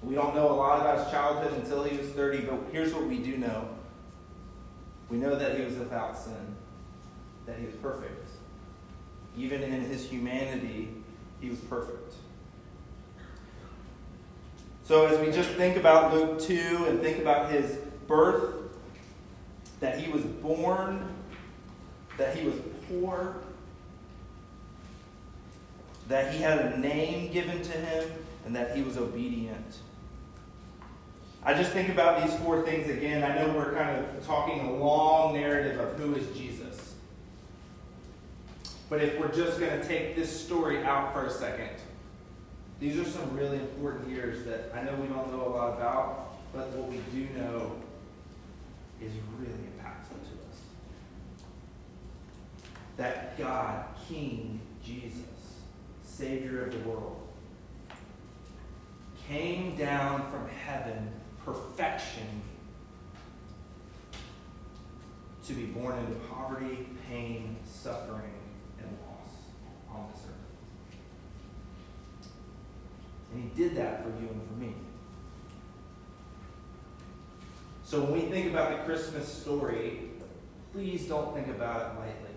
We 0.03 0.15
don't 0.15 0.35
know 0.35 0.51
a 0.51 0.55
lot 0.55 0.81
about 0.81 1.05
his 1.05 1.11
childhood 1.11 1.53
until 1.55 1.83
he 1.83 1.97
was 1.97 2.09
30, 2.11 2.43
but 2.43 2.59
here's 2.71 2.95
what 2.95 3.07
we 3.07 3.19
do 3.19 3.37
know. 3.37 3.69
We 5.11 5.17
know 5.17 5.35
that 5.37 5.59
he 5.59 5.65
was 5.65 5.75
without 5.75 6.17
sin, 6.17 6.57
that 7.47 7.59
he 7.59 7.67
was 7.67 7.75
perfect. 7.77 8.31
Even 9.37 9.63
in 9.63 9.81
his 9.83 10.09
humanity, 10.09 10.95
he 11.41 11.51
was 11.51 11.59
perfect. 11.61 12.15
So 14.85 15.07
as 15.07 15.19
we 15.19 15.33
just 15.33 15.51
think 15.51 15.77
about 15.77 16.15
Luke 16.15 16.41
2 16.41 16.87
and 16.89 17.01
think 17.01 17.19
about 17.19 17.51
his 17.51 17.77
birth, 18.07 18.55
that 19.81 19.99
he 20.01 20.11
was 20.11 20.23
born, 20.23 21.07
that 22.17 22.37
he 22.37 22.47
was 22.47 22.57
poor, 22.89 23.37
that 26.09 26.33
he 26.33 26.41
had 26.41 26.59
a 26.59 26.79
name 26.79 27.31
given 27.33 27.63
to 27.63 27.73
him, 27.73 28.11
and 28.47 28.57
that 28.57 28.75
he 28.75 28.83
was 28.83 28.97
obedient. 28.97 29.81
I 31.45 31.55
just 31.55 31.73
think 31.73 31.89
about 31.89 32.23
these 32.23 32.35
four 32.41 32.63
things 32.63 32.91
again. 32.91 33.23
I 33.23 33.39
know 33.39 33.55
we're 33.55 33.75
kind 33.75 34.05
of 34.05 34.27
talking 34.27 34.61
a 34.61 34.73
long 34.73 35.35
narrative 35.35 35.81
of 35.81 35.99
who 35.99 36.15
is 36.15 36.27
Jesus. 36.37 36.95
But 38.91 39.03
if 39.03 39.19
we're 39.19 39.35
just 39.35 39.61
going 39.61 39.79
to 39.79 39.87
take 39.87 40.17
this 40.17 40.29
story 40.29 40.83
out 40.83 41.13
for 41.13 41.27
a 41.27 41.31
second, 41.31 41.71
these 42.81 42.99
are 42.99 43.05
some 43.05 43.37
really 43.37 43.59
important 43.59 44.09
years 44.09 44.45
that 44.47 44.73
I 44.75 44.83
know 44.83 44.95
we 44.95 45.09
don't 45.09 45.31
know 45.33 45.47
a 45.47 45.51
lot 45.51 45.77
about, 45.77 46.37
but 46.53 46.69
what 46.71 46.89
we 46.91 46.99
do 47.13 47.29
know 47.39 47.73
is 49.01 49.13
really 49.39 49.53
impactful 49.53 50.19
to 50.21 50.51
us 50.51 50.59
that 52.97 53.39
God, 53.39 53.85
King 54.09 54.61
Jesus, 54.85 55.23
Savior 56.03 56.65
of 56.65 56.73
the 56.73 56.89
world, 56.89 57.17
came 59.29 59.77
down 59.77 60.31
from 60.31 60.49
heaven, 60.49 61.11
perfection, 61.53 62.43
to 65.47 65.53
be 65.55 65.65
born 65.65 65.99
into 65.99 66.15
poverty, 66.27 66.87
pain, 67.09 67.57
suffering, 67.65 68.35
and 68.79 68.89
loss 69.07 69.33
on 69.91 70.07
this 70.13 70.23
earth. 70.27 70.35
And 73.33 73.43
He 73.43 73.49
did 73.63 73.77
that 73.77 74.03
for 74.03 74.11
you 74.11 74.29
and 74.29 74.43
for 74.43 74.55
me. 74.55 74.75
So 77.85 78.03
when 78.03 78.13
we 78.13 78.21
think 78.21 78.51
about 78.51 78.71
the 78.77 78.85
Christmas 78.85 79.27
story, 79.27 80.11
please 80.75 81.07
don't 81.07 81.35
think 81.35 81.49
about 81.49 81.81
it 81.81 81.99
lightly. 81.99 82.37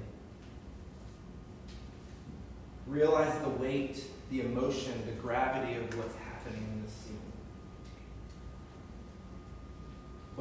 Realize 2.88 3.38
the 3.42 3.50
weight, 3.50 4.06
the 4.30 4.42
emotion, 4.42 4.94
the 5.06 5.12
gravity 5.14 5.76
of 5.76 5.98
what's 5.98 6.16
happening 6.16 6.64
in 6.74 6.84
this 6.84 6.94
scene. 6.94 7.31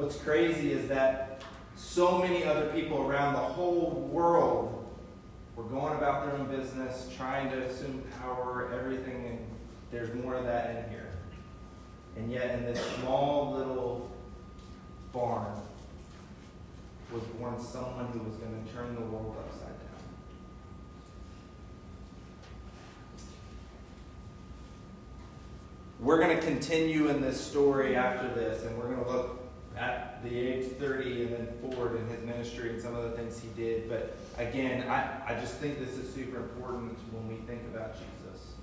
What's 0.01 0.17
crazy 0.17 0.71
is 0.71 0.87
that 0.87 1.43
so 1.75 2.17
many 2.17 2.43
other 2.43 2.71
people 2.73 3.03
around 3.03 3.33
the 3.33 3.39
whole 3.39 4.09
world 4.11 4.83
were 5.55 5.65
going 5.65 5.95
about 5.95 6.25
their 6.25 6.35
own 6.39 6.47
business, 6.47 7.07
trying 7.15 7.51
to 7.51 7.65
assume 7.65 8.03
power, 8.19 8.73
everything, 8.73 9.27
and 9.27 9.39
there's 9.91 10.11
more 10.15 10.33
of 10.33 10.45
that 10.45 10.71
in 10.71 10.89
here. 10.89 11.11
And 12.17 12.31
yet, 12.31 12.57
in 12.57 12.65
this 12.65 12.83
small 12.95 13.53
little 13.55 14.09
barn 15.13 15.53
was 17.13 17.21
born 17.37 17.63
someone 17.63 18.07
who 18.07 18.21
was 18.21 18.37
going 18.37 18.65
to 18.65 18.73
turn 18.73 18.95
the 18.95 19.01
world 19.01 19.35
upside 19.37 19.67
down. 19.67 19.77
We're 25.99 26.19
going 26.19 26.35
to 26.35 26.43
continue 26.43 27.09
in 27.09 27.21
this 27.21 27.39
story 27.39 27.95
after 27.95 28.27
this, 28.33 28.65
and 28.65 28.75
we're 28.79 28.87
going 28.87 29.05
to 29.05 29.11
look 29.11 29.40
at 29.77 30.23
the 30.23 30.37
age 30.37 30.73
30 30.73 31.23
and 31.23 31.33
then 31.33 31.47
forward 31.61 31.99
in 31.99 32.07
his 32.07 32.23
ministry 32.25 32.69
and 32.69 32.81
some 32.81 32.95
of 32.95 33.03
the 33.03 33.11
things 33.11 33.39
he 33.39 33.49
did. 33.55 33.89
But 33.89 34.17
again, 34.37 34.87
I, 34.89 35.33
I 35.33 35.39
just 35.39 35.55
think 35.55 35.79
this 35.79 35.97
is 35.97 36.13
super 36.13 36.37
important 36.37 36.97
when 37.11 37.27
we 37.27 37.35
think 37.45 37.61
about 37.73 37.93
Jesus. 37.93 38.53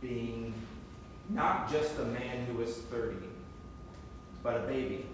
Being 0.00 0.52
not 1.30 1.70
just 1.70 1.98
a 1.98 2.04
man 2.04 2.46
who 2.46 2.58
was 2.58 2.76
30, 2.76 3.16
but 4.42 4.56
a 4.56 4.60
baby, 4.60 5.06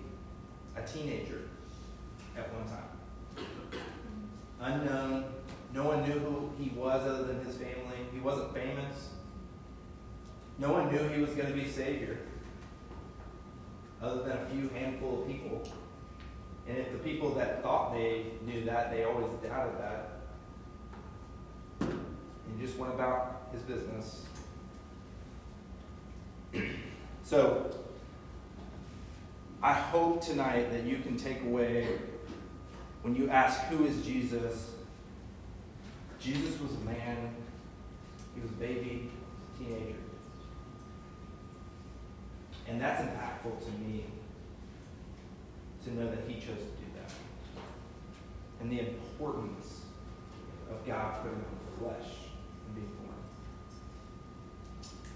a 0.77 0.83
teenager 0.83 1.43
at 2.37 2.53
one 2.53 2.67
time. 2.67 3.47
unknown. 4.61 5.25
No 5.73 5.85
one 5.85 6.03
knew 6.03 6.19
who 6.19 6.51
he 6.59 6.71
was 6.71 7.07
other 7.07 7.25
than 7.25 7.45
his 7.45 7.57
family. 7.57 7.97
He 8.13 8.19
wasn't 8.19 8.53
famous. 8.53 9.11
No 10.59 10.73
one 10.73 10.93
knew 10.93 11.09
he 11.09 11.21
was 11.21 11.31
going 11.31 11.47
to 11.47 11.55
be 11.55 11.71
Savior 11.71 12.19
other 14.03 14.23
than 14.23 14.39
a 14.39 14.47
few 14.47 14.69
handful 14.71 15.23
of 15.23 15.29
people. 15.29 15.69
And 16.69 16.79
if 16.79 16.93
the 16.93 16.99
people 16.99 17.35
that 17.35 17.63
thought 17.63 17.93
they 17.93 18.27
knew 18.45 18.65
that, 18.65 18.91
they 18.91 19.05
always 19.05 19.31
doubted 19.43 19.79
that. 19.79 20.21
He 21.81 22.65
just 22.65 22.79
went 22.79 22.95
about 22.95 23.49
his 23.53 23.63
business. 23.63 24.25
so, 27.25 27.75
I 29.63 29.73
hope 29.75 30.25
tonight 30.25 30.71
that 30.73 30.85
you 30.85 30.99
can 30.99 31.17
take 31.17 31.43
away 31.43 31.99
when 33.03 33.15
you 33.15 33.29
ask 33.29 33.61
who 33.65 33.85
is 33.85 34.05
Jesus. 34.05 34.73
Jesus 36.19 36.61
was 36.61 36.73
a 36.73 36.81
man, 36.81 37.35
he 38.35 38.41
was 38.41 38.51
a 38.51 38.55
baby, 38.55 39.11
a 39.55 39.59
teenager. 39.59 39.97
And 42.71 42.81
that's 42.81 43.03
impactful 43.03 43.65
to 43.65 43.71
me 43.81 44.05
to 45.85 45.95
know 45.95 46.09
that 46.09 46.21
he 46.29 46.35
chose 46.35 46.59
to 46.59 46.77
do 46.79 46.87
that. 46.95 47.13
And 48.61 48.71
the 48.71 48.79
importance 48.79 49.87
of 50.71 50.87
God 50.87 51.21
putting 51.21 51.39
on 51.39 51.45
flesh 51.81 52.13
and 52.67 52.75
being 52.77 52.87
born. 52.87 53.19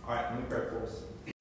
All 0.04 0.16
right, 0.16 0.32
let 0.32 0.40
me 0.40 0.46
pray 0.48 0.66
for 0.68 0.82
us. 0.82 1.33